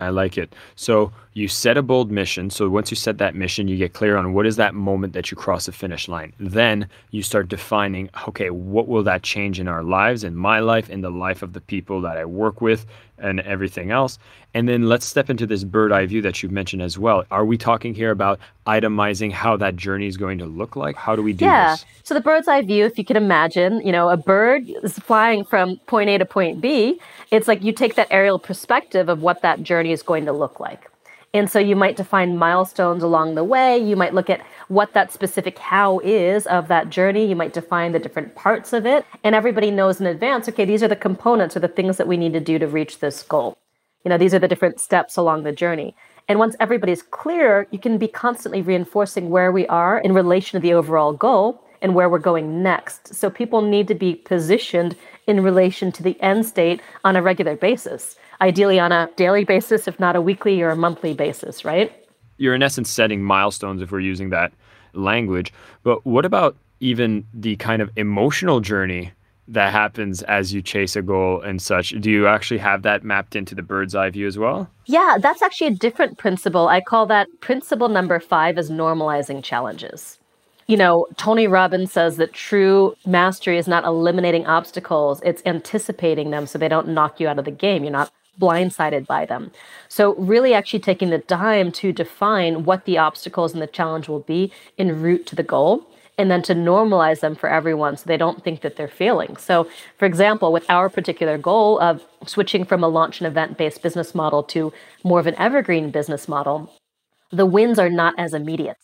I 0.00 0.08
like 0.08 0.38
it. 0.38 0.54
So 0.76 1.12
you 1.34 1.48
set 1.48 1.76
a 1.76 1.82
bold 1.82 2.12
mission. 2.12 2.48
So 2.48 2.68
once 2.68 2.92
you 2.92 2.96
set 2.96 3.18
that 3.18 3.34
mission, 3.34 3.66
you 3.66 3.76
get 3.76 3.92
clear 3.92 4.16
on 4.16 4.32
what 4.34 4.46
is 4.46 4.54
that 4.56 4.72
moment 4.74 5.12
that 5.14 5.32
you 5.32 5.36
cross 5.36 5.66
the 5.66 5.72
finish 5.72 6.08
line. 6.08 6.32
Then 6.38 6.88
you 7.10 7.24
start 7.24 7.48
defining, 7.48 8.08
okay, 8.28 8.50
what 8.50 8.86
will 8.86 9.02
that 9.02 9.24
change 9.24 9.58
in 9.58 9.66
our 9.66 9.82
lives, 9.82 10.22
in 10.22 10.36
my 10.36 10.60
life, 10.60 10.88
in 10.88 11.00
the 11.00 11.10
life 11.10 11.42
of 11.42 11.52
the 11.52 11.60
people 11.60 12.00
that 12.02 12.16
I 12.16 12.24
work 12.24 12.60
with, 12.60 12.86
and 13.18 13.40
everything 13.40 13.90
else. 13.90 14.18
And 14.54 14.68
then 14.68 14.88
let's 14.88 15.06
step 15.06 15.28
into 15.28 15.46
this 15.46 15.64
bird 15.64 15.90
eye 15.90 16.06
view 16.06 16.22
that 16.22 16.42
you 16.42 16.48
mentioned 16.48 16.82
as 16.82 16.98
well. 16.98 17.24
Are 17.32 17.44
we 17.44 17.58
talking 17.58 17.94
here 17.94 18.12
about 18.12 18.38
itemizing 18.66 19.32
how 19.32 19.56
that 19.56 19.74
journey 19.74 20.06
is 20.06 20.16
going 20.16 20.38
to 20.38 20.46
look 20.46 20.76
like? 20.76 20.94
How 20.94 21.16
do 21.16 21.22
we 21.22 21.32
do 21.32 21.38
this? 21.38 21.46
yeah. 21.46 21.70
this? 21.72 21.84
So 22.04 22.14
the 22.14 22.20
bird's 22.20 22.46
eye 22.46 22.62
view, 22.62 22.84
if 22.84 22.96
you 22.96 23.04
can 23.04 23.16
imagine, 23.16 23.84
you 23.84 23.90
know, 23.90 24.08
a 24.08 24.16
bird 24.16 24.68
is 24.82 24.98
flying 24.98 25.44
from 25.44 25.78
point 25.86 26.10
A 26.10 26.18
to 26.18 26.24
point 26.24 26.60
B. 26.60 27.00
It's 27.32 27.48
like 27.48 27.62
you 27.64 27.72
take 27.72 27.96
that 27.96 28.08
aerial 28.10 28.38
perspective 28.38 29.08
of 29.08 29.22
what 29.22 29.42
that 29.42 29.62
journey 29.64 29.90
is 29.90 30.02
going 30.02 30.26
to 30.26 30.32
look 30.32 30.60
like. 30.60 30.90
And 31.34 31.50
so 31.50 31.58
you 31.58 31.74
might 31.74 31.96
define 31.96 32.38
milestones 32.38 33.02
along 33.02 33.34
the 33.34 33.42
way. 33.42 33.76
You 33.76 33.96
might 33.96 34.14
look 34.14 34.30
at 34.30 34.40
what 34.68 34.92
that 34.92 35.12
specific 35.12 35.58
how 35.58 35.98
is 35.98 36.46
of 36.46 36.68
that 36.68 36.90
journey. 36.90 37.26
You 37.26 37.34
might 37.34 37.52
define 37.52 37.90
the 37.90 37.98
different 37.98 38.36
parts 38.36 38.72
of 38.72 38.86
it. 38.86 39.04
And 39.24 39.34
everybody 39.34 39.72
knows 39.72 40.00
in 40.00 40.06
advance, 40.06 40.48
okay, 40.48 40.64
these 40.64 40.82
are 40.84 40.88
the 40.88 40.94
components 40.94 41.56
or 41.56 41.60
the 41.60 41.66
things 41.66 41.96
that 41.96 42.06
we 42.06 42.16
need 42.16 42.34
to 42.34 42.40
do 42.40 42.60
to 42.60 42.68
reach 42.68 43.00
this 43.00 43.24
goal. 43.24 43.58
You 44.04 44.10
know, 44.10 44.18
these 44.18 44.32
are 44.32 44.38
the 44.38 44.46
different 44.46 44.78
steps 44.78 45.16
along 45.16 45.42
the 45.42 45.50
journey. 45.50 45.96
And 46.28 46.38
once 46.38 46.54
everybody's 46.60 47.02
clear, 47.02 47.66
you 47.72 47.80
can 47.80 47.98
be 47.98 48.06
constantly 48.06 48.62
reinforcing 48.62 49.28
where 49.28 49.50
we 49.50 49.66
are 49.66 49.98
in 49.98 50.14
relation 50.14 50.60
to 50.60 50.62
the 50.62 50.72
overall 50.72 51.12
goal 51.12 51.63
and 51.84 51.94
where 51.94 52.08
we're 52.08 52.18
going 52.18 52.64
next. 52.64 53.14
So 53.14 53.30
people 53.30 53.62
need 53.62 53.86
to 53.86 53.94
be 53.94 54.16
positioned 54.16 54.96
in 55.28 55.44
relation 55.44 55.92
to 55.92 56.02
the 56.02 56.20
end 56.20 56.44
state 56.46 56.80
on 57.04 57.14
a 57.14 57.22
regular 57.22 57.54
basis 57.54 58.16
ideally 58.40 58.78
on 58.78 58.92
a 58.92 59.08
daily 59.16 59.44
basis, 59.44 59.88
if 59.88 59.98
not 59.98 60.16
a 60.16 60.20
weekly 60.20 60.60
or 60.62 60.70
a 60.70 60.76
monthly 60.76 61.14
basis, 61.14 61.64
right? 61.64 61.92
You're 62.36 62.54
in 62.54 62.62
essence 62.62 62.90
setting 62.90 63.22
milestones 63.22 63.82
if 63.82 63.90
we're 63.92 64.00
using 64.00 64.30
that 64.30 64.52
language. 64.92 65.52
But 65.82 66.04
what 66.04 66.24
about 66.24 66.56
even 66.80 67.26
the 67.32 67.56
kind 67.56 67.80
of 67.80 67.90
emotional 67.96 68.60
journey 68.60 69.12
that 69.46 69.72
happens 69.72 70.22
as 70.22 70.54
you 70.54 70.62
chase 70.62 70.96
a 70.96 71.02
goal 71.02 71.42
and 71.42 71.60
such. 71.60 71.90
Do 72.00 72.10
you 72.10 72.26
actually 72.26 72.58
have 72.58 72.80
that 72.82 73.04
mapped 73.04 73.36
into 73.36 73.54
the 73.54 73.62
bird's 73.62 73.94
eye 73.94 74.08
view 74.08 74.26
as 74.26 74.38
well? 74.38 74.70
Yeah, 74.86 75.18
that's 75.20 75.42
actually 75.42 75.66
a 75.66 75.74
different 75.74 76.16
principle. 76.16 76.68
I 76.68 76.80
call 76.80 77.04
that 77.06 77.28
principle 77.40 77.90
number 77.90 78.18
five 78.20 78.56
as 78.56 78.70
normalizing 78.70 79.44
challenges. 79.44 80.18
You 80.66 80.78
know, 80.78 81.06
Tony 81.16 81.46
Robbins 81.46 81.92
says 81.92 82.16
that 82.16 82.32
true 82.32 82.94
mastery 83.04 83.58
is 83.58 83.68
not 83.68 83.84
eliminating 83.84 84.46
obstacles, 84.46 85.20
it's 85.22 85.42
anticipating 85.44 86.30
them 86.30 86.46
so 86.46 86.58
they 86.58 86.68
don't 86.68 86.88
knock 86.88 87.20
you 87.20 87.28
out 87.28 87.38
of 87.38 87.44
the 87.44 87.50
game. 87.50 87.84
You're 87.84 87.92
not 87.92 88.10
blindsided 88.40 89.06
by 89.06 89.26
them. 89.26 89.52
So, 89.88 90.14
really 90.14 90.54
actually 90.54 90.80
taking 90.80 91.10
the 91.10 91.18
time 91.18 91.70
to 91.72 91.92
define 91.92 92.64
what 92.64 92.84
the 92.84 92.98
obstacles 92.98 93.52
and 93.52 93.62
the 93.62 93.66
challenge 93.66 94.08
will 94.08 94.20
be 94.20 94.52
en 94.78 95.00
route 95.00 95.26
to 95.26 95.36
the 95.36 95.42
goal. 95.42 95.86
And 96.16 96.30
then 96.30 96.42
to 96.42 96.54
normalize 96.54 97.18
them 97.18 97.34
for 97.34 97.48
everyone 97.48 97.96
so 97.96 98.04
they 98.06 98.16
don't 98.16 98.44
think 98.44 98.60
that 98.60 98.76
they're 98.76 98.86
failing. 98.86 99.36
So, 99.36 99.68
for 99.98 100.04
example, 100.04 100.52
with 100.52 100.64
our 100.70 100.88
particular 100.88 101.36
goal 101.36 101.80
of 101.80 102.04
switching 102.24 102.64
from 102.64 102.84
a 102.84 102.88
launch 102.88 103.20
and 103.20 103.26
event 103.26 103.58
based 103.58 103.82
business 103.82 104.14
model 104.14 104.44
to 104.44 104.72
more 105.02 105.18
of 105.18 105.26
an 105.26 105.34
evergreen 105.40 105.90
business 105.90 106.28
model, 106.28 106.72
the 107.32 107.46
wins 107.46 107.80
are 107.80 107.90
not 107.90 108.14
as 108.16 108.32
immediate. 108.32 108.76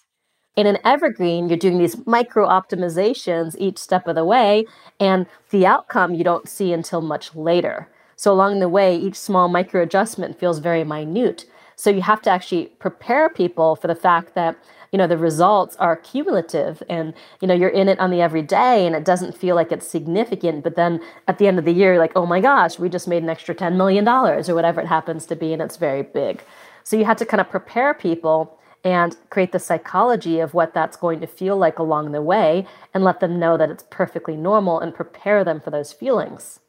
In 0.57 0.67
an 0.67 0.79
evergreen, 0.85 1.49
you're 1.49 1.57
doing 1.57 1.79
these 1.79 2.05
micro 2.07 2.47
optimizations 2.47 3.55
each 3.59 3.79
step 3.79 4.09
of 4.09 4.17
the 4.17 4.25
way, 4.25 4.67
and 4.99 5.27
the 5.51 5.65
outcome 5.65 6.15
you 6.15 6.25
don't 6.25 6.49
see 6.49 6.73
until 6.73 7.01
much 7.01 7.35
later. 7.37 7.89
So 8.17 8.33
along 8.33 8.59
the 8.59 8.69
way, 8.69 8.97
each 8.97 9.17
small 9.17 9.49
micro 9.49 9.83
adjustment 9.83 10.39
feels 10.39 10.59
very 10.59 10.85
minute. 10.85 11.47
So 11.77 11.89
you 11.89 12.03
have 12.03 12.21
to 12.23 12.31
actually 12.31 12.67
prepare 12.79 13.31
people 13.31 13.77
for 13.77 13.87
the 13.87 13.95
fact 13.95 14.35
that 14.35 14.57
you 14.93 14.99
know 14.99 15.07
the 15.07 15.17
results 15.17 15.77
are 15.77 15.97
cumulative 15.97 16.83
and 16.91 17.15
you 17.41 17.47
know 17.47 17.55
you're 17.55 17.69
in 17.69 17.89
it 17.89 17.99
on 18.01 18.11
the 18.11 18.21
everyday 18.21 18.85
and 18.87 18.97
it 18.97 19.05
doesn't 19.05 19.37
feel 19.37 19.55
like 19.55 19.71
it's 19.71 19.87
significant 19.87 20.65
but 20.65 20.75
then 20.75 21.01
at 21.29 21.39
the 21.39 21.47
end 21.47 21.61
of 21.61 21.65
the 21.65 21.73
year 21.73 21.93
you're 21.93 22.03
like 22.03 22.13
oh 22.17 22.27
my 22.27 22.41
gosh 22.41 22.77
we 22.77 22.89
just 22.89 23.07
made 23.07 23.23
an 23.23 23.31
extra 23.31 23.55
10 23.55 23.77
million 23.77 24.05
dollars 24.05 24.49
or 24.49 24.55
whatever 24.57 24.81
it 24.81 24.89
happens 24.89 25.27
to 25.27 25.37
be 25.37 25.53
and 25.53 25.63
it's 25.63 25.77
very 25.77 26.03
big 26.03 26.43
so 26.83 26.97
you 26.97 27.05
have 27.05 27.17
to 27.17 27.25
kind 27.25 27.41
of 27.41 27.49
prepare 27.49 27.95
people 27.95 28.59
and 28.85 29.17
create 29.31 29.53
the 29.53 29.59
psychology 29.59 30.41
of 30.41 30.55
what 30.55 30.75
that's 30.75 30.97
going 30.97 31.21
to 31.21 31.27
feel 31.27 31.57
like 31.57 31.79
along 31.79 32.13
the 32.13 32.23
way 32.23 32.67
and 32.95 33.05
let 33.05 33.21
them 33.21 33.39
know 33.39 33.57
that 33.57 33.71
it's 33.71 33.85
perfectly 33.91 34.37
normal 34.37 34.81
and 34.81 34.95
prepare 34.95 35.45
them 35.45 35.61
for 35.61 35.71
those 35.71 35.93
feelings 35.93 36.61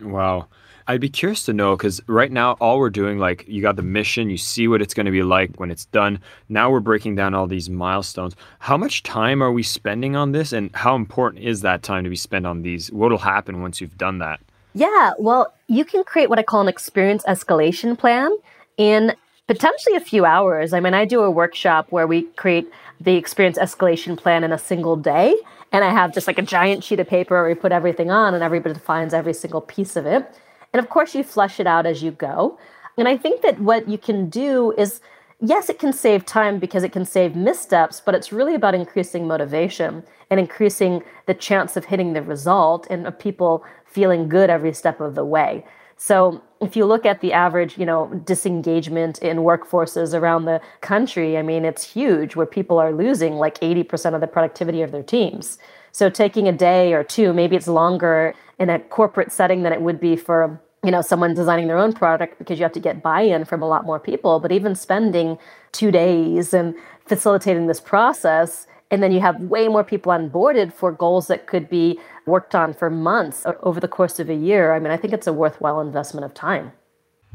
wow 0.00 0.46
I'd 0.88 1.00
be 1.00 1.08
curious 1.08 1.42
to 1.46 1.52
know 1.52 1.76
because 1.76 2.00
right 2.06 2.30
now, 2.30 2.52
all 2.60 2.78
we're 2.78 2.90
doing, 2.90 3.18
like, 3.18 3.44
you 3.48 3.60
got 3.60 3.74
the 3.74 3.82
mission, 3.82 4.30
you 4.30 4.36
see 4.36 4.68
what 4.68 4.80
it's 4.80 4.94
going 4.94 5.06
to 5.06 5.12
be 5.12 5.24
like 5.24 5.58
when 5.58 5.70
it's 5.70 5.86
done. 5.86 6.20
Now 6.48 6.70
we're 6.70 6.80
breaking 6.80 7.16
down 7.16 7.34
all 7.34 7.48
these 7.48 7.68
milestones. 7.68 8.36
How 8.60 8.76
much 8.76 9.02
time 9.02 9.42
are 9.42 9.50
we 9.50 9.64
spending 9.64 10.14
on 10.14 10.30
this, 10.30 10.52
and 10.52 10.70
how 10.74 10.94
important 10.94 11.42
is 11.42 11.62
that 11.62 11.82
time 11.82 12.04
to 12.04 12.10
be 12.10 12.16
spent 12.16 12.46
on 12.46 12.62
these? 12.62 12.92
What 12.92 13.10
will 13.10 13.18
happen 13.18 13.62
once 13.62 13.80
you've 13.80 13.98
done 13.98 14.18
that? 14.18 14.38
Yeah, 14.74 15.12
well, 15.18 15.52
you 15.66 15.84
can 15.84 16.04
create 16.04 16.30
what 16.30 16.38
I 16.38 16.44
call 16.44 16.60
an 16.60 16.68
experience 16.68 17.24
escalation 17.24 17.98
plan 17.98 18.30
in 18.76 19.12
potentially 19.46 19.96
a 19.96 20.00
few 20.00 20.24
hours. 20.24 20.72
I 20.72 20.80
mean, 20.80 20.94
I 20.94 21.04
do 21.04 21.22
a 21.22 21.30
workshop 21.30 21.86
where 21.90 22.06
we 22.06 22.22
create 22.22 22.70
the 23.00 23.16
experience 23.16 23.58
escalation 23.58 24.16
plan 24.16 24.44
in 24.44 24.52
a 24.52 24.58
single 24.58 24.96
day. 24.96 25.36
And 25.72 25.84
I 25.84 25.90
have 25.90 26.14
just 26.14 26.26
like 26.26 26.38
a 26.38 26.42
giant 26.42 26.82
sheet 26.84 27.00
of 27.00 27.08
paper 27.08 27.34
where 27.34 27.48
we 27.48 27.54
put 27.54 27.72
everything 27.72 28.10
on 28.10 28.34
and 28.34 28.42
everybody 28.42 28.74
defines 28.74 29.14
every 29.14 29.34
single 29.34 29.60
piece 29.60 29.96
of 29.96 30.06
it. 30.06 30.26
And 30.72 30.82
of 30.82 30.88
course, 30.88 31.14
you 31.14 31.22
flush 31.22 31.60
it 31.60 31.66
out 31.66 31.86
as 31.86 32.02
you 32.02 32.10
go. 32.10 32.58
And 32.96 33.08
I 33.08 33.16
think 33.16 33.42
that 33.42 33.60
what 33.60 33.88
you 33.88 33.98
can 33.98 34.28
do 34.28 34.72
is 34.78 35.00
yes, 35.40 35.68
it 35.68 35.78
can 35.78 35.92
save 35.92 36.24
time 36.24 36.58
because 36.58 36.82
it 36.82 36.92
can 36.92 37.04
save 37.04 37.36
missteps, 37.36 38.00
but 38.04 38.14
it's 38.14 38.32
really 38.32 38.54
about 38.54 38.74
increasing 38.74 39.26
motivation 39.26 40.02
and 40.30 40.40
increasing 40.40 41.02
the 41.26 41.34
chance 41.34 41.76
of 41.76 41.84
hitting 41.84 42.14
the 42.14 42.22
result 42.22 42.86
and 42.90 43.06
of 43.06 43.18
people 43.18 43.64
feeling 43.84 44.28
good 44.28 44.50
every 44.50 44.72
step 44.72 45.00
of 45.00 45.14
the 45.14 45.24
way. 45.24 45.64
So 45.96 46.42
if 46.60 46.74
you 46.74 46.86
look 46.86 47.04
at 47.04 47.20
the 47.20 47.32
average, 47.32 47.76
you 47.76 47.84
know, 47.84 48.08
disengagement 48.24 49.18
in 49.18 49.38
workforces 49.38 50.18
around 50.18 50.46
the 50.46 50.60
country, 50.80 51.36
I 51.36 51.42
mean, 51.42 51.64
it's 51.64 51.82
huge 51.82 52.34
where 52.34 52.46
people 52.46 52.78
are 52.78 52.92
losing 52.92 53.34
like 53.34 53.60
80% 53.60 54.14
of 54.14 54.20
the 54.20 54.26
productivity 54.26 54.82
of 54.82 54.90
their 54.90 55.02
teams. 55.02 55.58
So 55.92 56.08
taking 56.08 56.48
a 56.48 56.52
day 56.52 56.92
or 56.92 57.04
two, 57.04 57.32
maybe 57.32 57.56
it's 57.56 57.68
longer 57.68 58.34
in 58.58 58.70
a 58.70 58.78
corporate 58.78 59.32
setting 59.32 59.62
than 59.62 59.72
it 59.72 59.82
would 59.82 60.00
be 60.00 60.16
for 60.16 60.60
you 60.84 60.90
know 60.90 61.02
someone 61.02 61.34
designing 61.34 61.66
their 61.66 61.78
own 61.78 61.92
product 61.92 62.38
because 62.38 62.58
you 62.58 62.62
have 62.62 62.72
to 62.72 62.80
get 62.80 63.02
buy-in 63.02 63.44
from 63.44 63.60
a 63.60 63.66
lot 63.66 63.84
more 63.84 63.98
people 63.98 64.38
but 64.38 64.52
even 64.52 64.74
spending 64.74 65.36
two 65.72 65.90
days 65.90 66.54
and 66.54 66.74
facilitating 67.06 67.66
this 67.66 67.80
process 67.80 68.66
and 68.90 69.02
then 69.02 69.10
you 69.10 69.20
have 69.20 69.40
way 69.40 69.66
more 69.68 69.82
people 69.82 70.12
onboarded 70.12 70.72
for 70.72 70.92
goals 70.92 71.26
that 71.26 71.46
could 71.46 71.68
be 71.68 71.98
worked 72.26 72.54
on 72.54 72.74
for 72.74 72.90
months 72.90 73.44
over 73.62 73.80
the 73.80 73.88
course 73.88 74.18
of 74.18 74.28
a 74.28 74.34
year 74.34 74.74
i 74.74 74.78
mean 74.78 74.90
i 74.90 74.96
think 74.96 75.12
it's 75.12 75.26
a 75.26 75.32
worthwhile 75.32 75.80
investment 75.80 76.24
of 76.24 76.34
time 76.34 76.72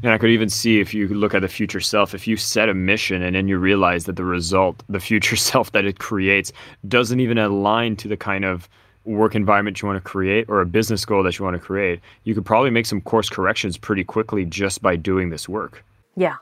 and 0.02 0.10
I 0.10 0.18
could 0.18 0.30
even 0.30 0.48
see 0.48 0.80
if 0.80 0.92
you 0.92 1.06
look 1.08 1.32
at 1.32 1.42
the 1.42 1.48
future 1.48 1.80
self, 1.80 2.12
if 2.12 2.26
you 2.26 2.36
set 2.36 2.68
a 2.68 2.74
mission 2.74 3.22
and 3.22 3.36
then 3.36 3.46
you 3.46 3.56
realize 3.56 4.04
that 4.06 4.16
the 4.16 4.24
result, 4.24 4.82
the 4.88 4.98
future 4.98 5.36
self 5.50 5.72
that 5.72 5.84
it 5.84 6.00
creates, 6.00 6.52
doesn't 6.88 7.20
even 7.20 7.38
align 7.38 7.94
to 7.96 8.08
the 8.08 8.16
kind 8.16 8.44
of 8.44 8.68
work 9.04 9.34
environment 9.34 9.80
you 9.80 9.86
want 9.86 10.02
to 10.02 10.08
create 10.08 10.48
or 10.48 10.60
a 10.60 10.66
business 10.66 11.04
goal 11.04 11.22
that 11.22 11.38
you 11.38 11.44
want 11.44 11.54
to 11.54 11.64
create, 11.64 12.00
you 12.24 12.34
could 12.34 12.44
probably 12.44 12.70
make 12.70 12.86
some 12.86 13.00
course 13.00 13.28
corrections 13.28 13.76
pretty 13.76 14.04
quickly 14.04 14.44
just 14.44 14.82
by 14.82 14.96
doing 14.96 15.30
this 15.30 15.48
work. 15.48 15.84
Yeah, 16.16 16.36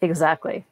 exactly. 0.00 0.64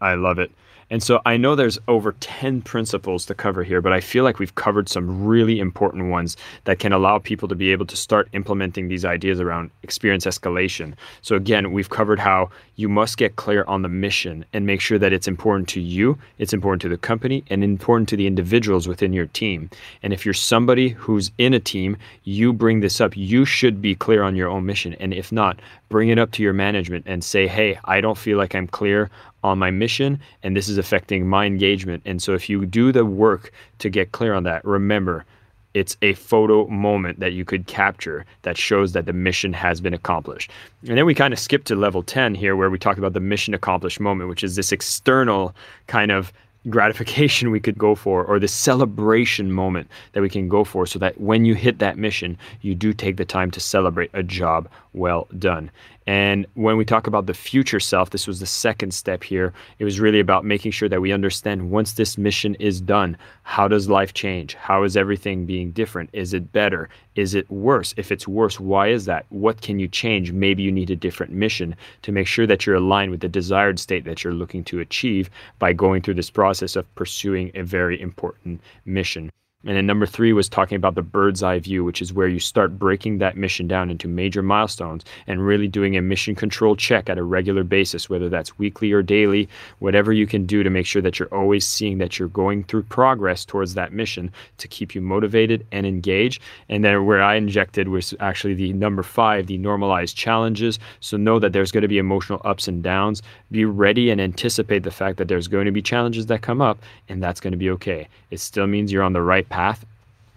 I 0.00 0.14
love 0.14 0.38
it. 0.38 0.50
And 0.90 1.02
so 1.02 1.20
I 1.24 1.36
know 1.36 1.54
there's 1.54 1.78
over 1.86 2.12
10 2.18 2.62
principles 2.62 3.24
to 3.26 3.34
cover 3.34 3.62
here, 3.62 3.80
but 3.80 3.92
I 3.92 4.00
feel 4.00 4.24
like 4.24 4.38
we've 4.38 4.54
covered 4.56 4.88
some 4.88 5.24
really 5.24 5.60
important 5.60 6.10
ones 6.10 6.36
that 6.64 6.80
can 6.80 6.92
allow 6.92 7.18
people 7.18 7.48
to 7.48 7.54
be 7.54 7.70
able 7.70 7.86
to 7.86 7.96
start 7.96 8.28
implementing 8.32 8.88
these 8.88 9.04
ideas 9.04 9.40
around 9.40 9.70
experience 9.84 10.26
escalation. 10.26 10.94
So 11.22 11.36
again, 11.36 11.72
we've 11.72 11.90
covered 11.90 12.18
how 12.18 12.50
you 12.74 12.88
must 12.88 13.18
get 13.18 13.36
clear 13.36 13.64
on 13.68 13.82
the 13.82 13.88
mission 13.88 14.44
and 14.52 14.66
make 14.66 14.80
sure 14.80 14.98
that 14.98 15.12
it's 15.12 15.28
important 15.28 15.68
to 15.68 15.80
you, 15.80 16.18
it's 16.38 16.52
important 16.52 16.82
to 16.82 16.88
the 16.88 16.98
company, 16.98 17.44
and 17.50 17.62
important 17.62 18.08
to 18.08 18.16
the 18.16 18.26
individuals 18.26 18.88
within 18.88 19.12
your 19.12 19.26
team. 19.26 19.70
And 20.02 20.12
if 20.12 20.24
you're 20.24 20.34
somebody 20.34 20.88
who's 20.88 21.30
in 21.38 21.54
a 21.54 21.60
team, 21.60 21.96
you 22.24 22.52
bring 22.52 22.80
this 22.80 23.00
up. 23.00 23.16
You 23.16 23.44
should 23.44 23.80
be 23.80 23.94
clear 23.94 24.22
on 24.22 24.34
your 24.34 24.48
own 24.48 24.66
mission. 24.66 24.94
And 24.94 25.14
if 25.14 25.30
not, 25.30 25.60
bring 25.90 26.08
it 26.08 26.18
up 26.18 26.30
to 26.30 26.42
your 26.42 26.54
management 26.54 27.04
and 27.06 27.22
say, 27.22 27.46
hey, 27.46 27.78
I 27.84 28.00
don't 28.00 28.16
feel 28.16 28.38
like 28.38 28.54
I'm 28.54 28.66
clear 28.66 29.10
on 29.44 29.58
my 29.58 29.70
mission 29.70 30.18
and 30.42 30.56
this 30.56 30.68
is 30.68 30.78
affecting 30.78 31.28
my 31.28 31.44
engagement. 31.44 32.02
And 32.06 32.22
so 32.22 32.32
if 32.32 32.48
you 32.48 32.64
do 32.64 32.92
the 32.92 33.04
work 33.04 33.52
to 33.80 33.90
get 33.90 34.12
clear 34.12 34.32
on 34.32 34.44
that, 34.44 34.64
remember 34.64 35.26
it's 35.74 35.96
a 36.02 36.14
photo 36.14 36.66
moment 36.66 37.20
that 37.20 37.32
you 37.32 37.44
could 37.44 37.66
capture 37.66 38.24
that 38.42 38.56
shows 38.56 38.92
that 38.92 39.06
the 39.06 39.12
mission 39.12 39.52
has 39.52 39.80
been 39.80 39.94
accomplished. 39.94 40.50
And 40.88 40.96
then 40.96 41.06
we 41.06 41.14
kind 41.14 41.32
of 41.32 41.38
skip 41.38 41.64
to 41.64 41.76
level 41.76 42.02
10 42.02 42.34
here 42.34 42.56
where 42.56 42.70
we 42.70 42.78
talk 42.78 42.98
about 42.98 43.12
the 43.12 43.20
mission 43.20 43.54
accomplished 43.54 44.00
moment, 44.00 44.28
which 44.28 44.42
is 44.42 44.56
this 44.56 44.72
external 44.72 45.54
kind 45.86 46.10
of 46.10 46.32
gratification 46.68 47.50
we 47.50 47.60
could 47.60 47.78
go 47.78 47.94
for 47.94 48.24
or 48.24 48.38
the 48.38 48.48
celebration 48.48 49.50
moment 49.50 49.88
that 50.12 50.20
we 50.20 50.28
can 50.28 50.48
go 50.48 50.62
for 50.62 50.84
so 50.86 50.98
that 50.98 51.18
when 51.18 51.44
you 51.44 51.54
hit 51.54 51.78
that 51.78 51.96
mission 51.96 52.36
you 52.60 52.74
do 52.74 52.92
take 52.92 53.16
the 53.16 53.24
time 53.24 53.50
to 53.50 53.60
celebrate 53.60 54.10
a 54.12 54.22
job 54.22 54.68
well 54.92 55.26
done 55.38 55.70
and 56.06 56.46
when 56.54 56.76
we 56.76 56.84
talk 56.84 57.06
about 57.06 57.26
the 57.26 57.34
future 57.34 57.78
self, 57.78 58.10
this 58.10 58.26
was 58.26 58.40
the 58.40 58.46
second 58.46 58.92
step 58.92 59.22
here. 59.22 59.52
It 59.78 59.84
was 59.84 60.00
really 60.00 60.20
about 60.20 60.44
making 60.44 60.72
sure 60.72 60.88
that 60.88 61.00
we 61.00 61.12
understand 61.12 61.70
once 61.70 61.92
this 61.92 62.16
mission 62.16 62.54
is 62.56 62.80
done, 62.80 63.18
how 63.42 63.68
does 63.68 63.88
life 63.88 64.14
change? 64.14 64.54
How 64.54 64.82
is 64.82 64.96
everything 64.96 65.44
being 65.44 65.72
different? 65.72 66.08
Is 66.12 66.32
it 66.32 66.52
better? 66.52 66.88
Is 67.16 67.34
it 67.34 67.50
worse? 67.50 67.92
If 67.96 68.10
it's 68.10 68.26
worse, 68.26 68.58
why 68.58 68.88
is 68.88 69.04
that? 69.04 69.26
What 69.28 69.60
can 69.60 69.78
you 69.78 69.88
change? 69.88 70.32
Maybe 70.32 70.62
you 70.62 70.72
need 70.72 70.90
a 70.90 70.96
different 70.96 71.32
mission 71.32 71.76
to 72.02 72.12
make 72.12 72.26
sure 72.26 72.46
that 72.46 72.64
you're 72.64 72.76
aligned 72.76 73.10
with 73.10 73.20
the 73.20 73.28
desired 73.28 73.78
state 73.78 74.04
that 74.04 74.24
you're 74.24 74.32
looking 74.32 74.64
to 74.64 74.80
achieve 74.80 75.28
by 75.58 75.74
going 75.74 76.00
through 76.00 76.14
this 76.14 76.30
process 76.30 76.76
of 76.76 76.92
pursuing 76.94 77.50
a 77.54 77.62
very 77.62 78.00
important 78.00 78.62
mission. 78.86 79.30
And 79.66 79.76
then 79.76 79.84
number 79.84 80.06
three 80.06 80.32
was 80.32 80.48
talking 80.48 80.76
about 80.76 80.94
the 80.94 81.02
bird's 81.02 81.42
eye 81.42 81.58
view, 81.58 81.84
which 81.84 82.00
is 82.00 82.14
where 82.14 82.28
you 82.28 82.40
start 82.40 82.78
breaking 82.78 83.18
that 83.18 83.36
mission 83.36 83.68
down 83.68 83.90
into 83.90 84.08
major 84.08 84.42
milestones 84.42 85.04
and 85.26 85.44
really 85.44 85.68
doing 85.68 85.98
a 85.98 86.02
mission 86.02 86.34
control 86.34 86.74
check 86.74 87.10
at 87.10 87.18
a 87.18 87.22
regular 87.22 87.62
basis, 87.62 88.08
whether 88.08 88.30
that's 88.30 88.58
weekly 88.58 88.90
or 88.90 89.02
daily, 89.02 89.50
whatever 89.80 90.14
you 90.14 90.26
can 90.26 90.46
do 90.46 90.62
to 90.62 90.70
make 90.70 90.86
sure 90.86 91.02
that 91.02 91.18
you're 91.18 91.28
always 91.28 91.66
seeing 91.66 91.98
that 91.98 92.18
you're 92.18 92.28
going 92.28 92.64
through 92.64 92.84
progress 92.84 93.44
towards 93.44 93.74
that 93.74 93.92
mission 93.92 94.32
to 94.56 94.66
keep 94.66 94.94
you 94.94 95.02
motivated 95.02 95.66
and 95.72 95.86
engaged. 95.86 96.40
And 96.70 96.82
then 96.82 97.04
where 97.04 97.22
I 97.22 97.34
injected 97.34 97.88
was 97.88 98.14
actually 98.18 98.54
the 98.54 98.72
number 98.72 99.02
five, 99.02 99.46
the 99.46 99.58
normalized 99.58 100.16
challenges. 100.16 100.78
So 101.00 101.18
know 101.18 101.38
that 101.38 101.52
there's 101.52 101.70
going 101.70 101.82
to 101.82 101.88
be 101.88 101.98
emotional 101.98 102.40
ups 102.46 102.66
and 102.66 102.82
downs. 102.82 103.20
Be 103.50 103.66
ready 103.66 104.08
and 104.08 104.22
anticipate 104.22 104.84
the 104.84 104.90
fact 104.90 105.18
that 105.18 105.28
there's 105.28 105.48
going 105.48 105.66
to 105.66 105.70
be 105.70 105.82
challenges 105.82 106.26
that 106.26 106.40
come 106.40 106.62
up, 106.62 106.78
and 107.10 107.22
that's 107.22 107.40
going 107.40 107.52
to 107.52 107.58
be 107.58 107.68
okay. 107.70 108.08
It 108.30 108.40
still 108.40 108.66
means 108.66 108.90
you're 108.90 109.02
on 109.02 109.12
the 109.12 109.20
right 109.20 109.48
path. 109.50 109.84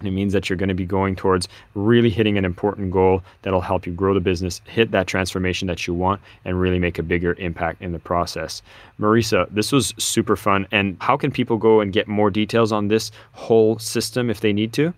It 0.01 0.11
means 0.11 0.33
that 0.33 0.49
you're 0.49 0.57
going 0.57 0.69
to 0.69 0.75
be 0.75 0.85
going 0.85 1.15
towards 1.15 1.47
really 1.75 2.09
hitting 2.09 2.37
an 2.37 2.43
important 2.43 2.91
goal 2.91 3.23
that'll 3.41 3.61
help 3.61 3.85
you 3.85 3.93
grow 3.93 4.13
the 4.13 4.19
business, 4.19 4.61
hit 4.65 4.91
that 4.91 5.07
transformation 5.07 5.67
that 5.67 5.87
you 5.87 5.93
want, 5.93 6.21
and 6.43 6.59
really 6.59 6.79
make 6.79 6.99
a 6.99 7.03
bigger 7.03 7.35
impact 7.39 7.81
in 7.81 7.93
the 7.93 7.99
process. 7.99 8.61
Marisa, 8.99 9.47
this 9.49 9.71
was 9.71 9.93
super 9.97 10.35
fun. 10.35 10.67
And 10.71 10.97
how 10.99 11.15
can 11.15 11.31
people 11.31 11.57
go 11.57 11.79
and 11.79 11.93
get 11.93 12.07
more 12.07 12.29
details 12.29 12.71
on 12.71 12.89
this 12.89 13.11
whole 13.31 13.79
system 13.79 14.29
if 14.29 14.41
they 14.41 14.51
need 14.51 14.73
to? 14.73 14.93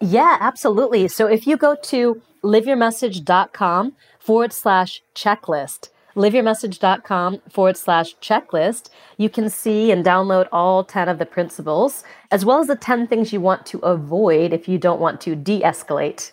Yeah, 0.00 0.36
absolutely. 0.40 1.08
So 1.08 1.26
if 1.26 1.46
you 1.46 1.56
go 1.56 1.76
to 1.84 2.20
liveyourmessage.com 2.44 3.94
forward 4.18 4.52
slash 4.52 5.02
checklist, 5.14 5.88
liveyourmessage.com 6.18 7.40
forward 7.48 7.76
slash 7.76 8.16
checklist, 8.16 8.90
you 9.16 9.30
can 9.30 9.48
see 9.48 9.90
and 9.90 10.04
download 10.04 10.48
all 10.52 10.84
10 10.84 11.08
of 11.08 11.18
the 11.18 11.26
principles, 11.26 12.04
as 12.30 12.44
well 12.44 12.58
as 12.58 12.66
the 12.66 12.76
10 12.76 13.06
things 13.06 13.32
you 13.32 13.40
want 13.40 13.64
to 13.66 13.78
avoid 13.78 14.52
if 14.52 14.68
you 14.68 14.76
don't 14.78 15.00
want 15.00 15.20
to 15.22 15.34
de 15.34 15.60
escalate. 15.60 16.32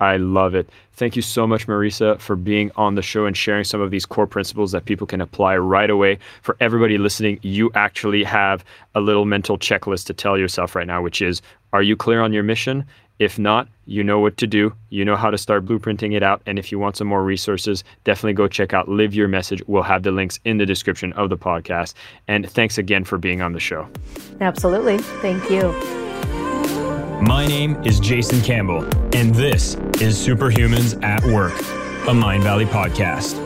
I 0.00 0.16
love 0.16 0.56
it. 0.56 0.68
Thank 0.94 1.14
you 1.14 1.22
so 1.22 1.46
much, 1.46 1.68
Marisa, 1.68 2.18
for 2.18 2.34
being 2.34 2.72
on 2.74 2.96
the 2.96 3.02
show 3.02 3.24
and 3.24 3.36
sharing 3.36 3.62
some 3.62 3.80
of 3.80 3.92
these 3.92 4.04
core 4.04 4.26
principles 4.26 4.72
that 4.72 4.84
people 4.84 5.06
can 5.06 5.20
apply 5.20 5.56
right 5.56 5.90
away. 5.90 6.18
For 6.42 6.56
everybody 6.58 6.98
listening, 6.98 7.38
you 7.42 7.70
actually 7.76 8.24
have 8.24 8.64
a 8.96 9.00
little 9.00 9.24
mental 9.24 9.58
checklist 9.58 10.06
to 10.06 10.12
tell 10.12 10.36
yourself 10.36 10.74
right 10.74 10.88
now, 10.88 11.02
which 11.02 11.22
is 11.22 11.40
Are 11.72 11.82
you 11.82 11.94
clear 11.94 12.20
on 12.20 12.32
your 12.32 12.42
mission? 12.42 12.84
If 13.22 13.38
not, 13.38 13.68
you 13.86 14.02
know 14.02 14.18
what 14.18 14.36
to 14.38 14.48
do. 14.48 14.74
You 14.90 15.04
know 15.04 15.14
how 15.14 15.30
to 15.30 15.38
start 15.38 15.64
blueprinting 15.64 16.12
it 16.12 16.24
out. 16.24 16.42
And 16.44 16.58
if 16.58 16.72
you 16.72 16.80
want 16.80 16.96
some 16.96 17.06
more 17.06 17.22
resources, 17.22 17.84
definitely 18.02 18.32
go 18.32 18.48
check 18.48 18.74
out 18.74 18.88
Live 18.88 19.14
Your 19.14 19.28
Message. 19.28 19.62
We'll 19.68 19.84
have 19.84 20.02
the 20.02 20.10
links 20.10 20.40
in 20.44 20.58
the 20.58 20.66
description 20.66 21.12
of 21.12 21.30
the 21.30 21.38
podcast. 21.38 21.94
And 22.26 22.50
thanks 22.50 22.78
again 22.78 23.04
for 23.04 23.18
being 23.18 23.40
on 23.40 23.52
the 23.52 23.60
show. 23.60 23.88
Absolutely. 24.40 24.98
Thank 24.98 25.48
you. 25.48 25.68
My 27.22 27.46
name 27.46 27.80
is 27.84 28.00
Jason 28.00 28.40
Campbell, 28.40 28.82
and 29.14 29.32
this 29.36 29.76
is 30.00 30.18
Superhumans 30.18 31.00
at 31.04 31.22
Work, 31.26 31.52
a 31.52 32.12
Mindvalley 32.12 32.66
podcast. 32.66 33.38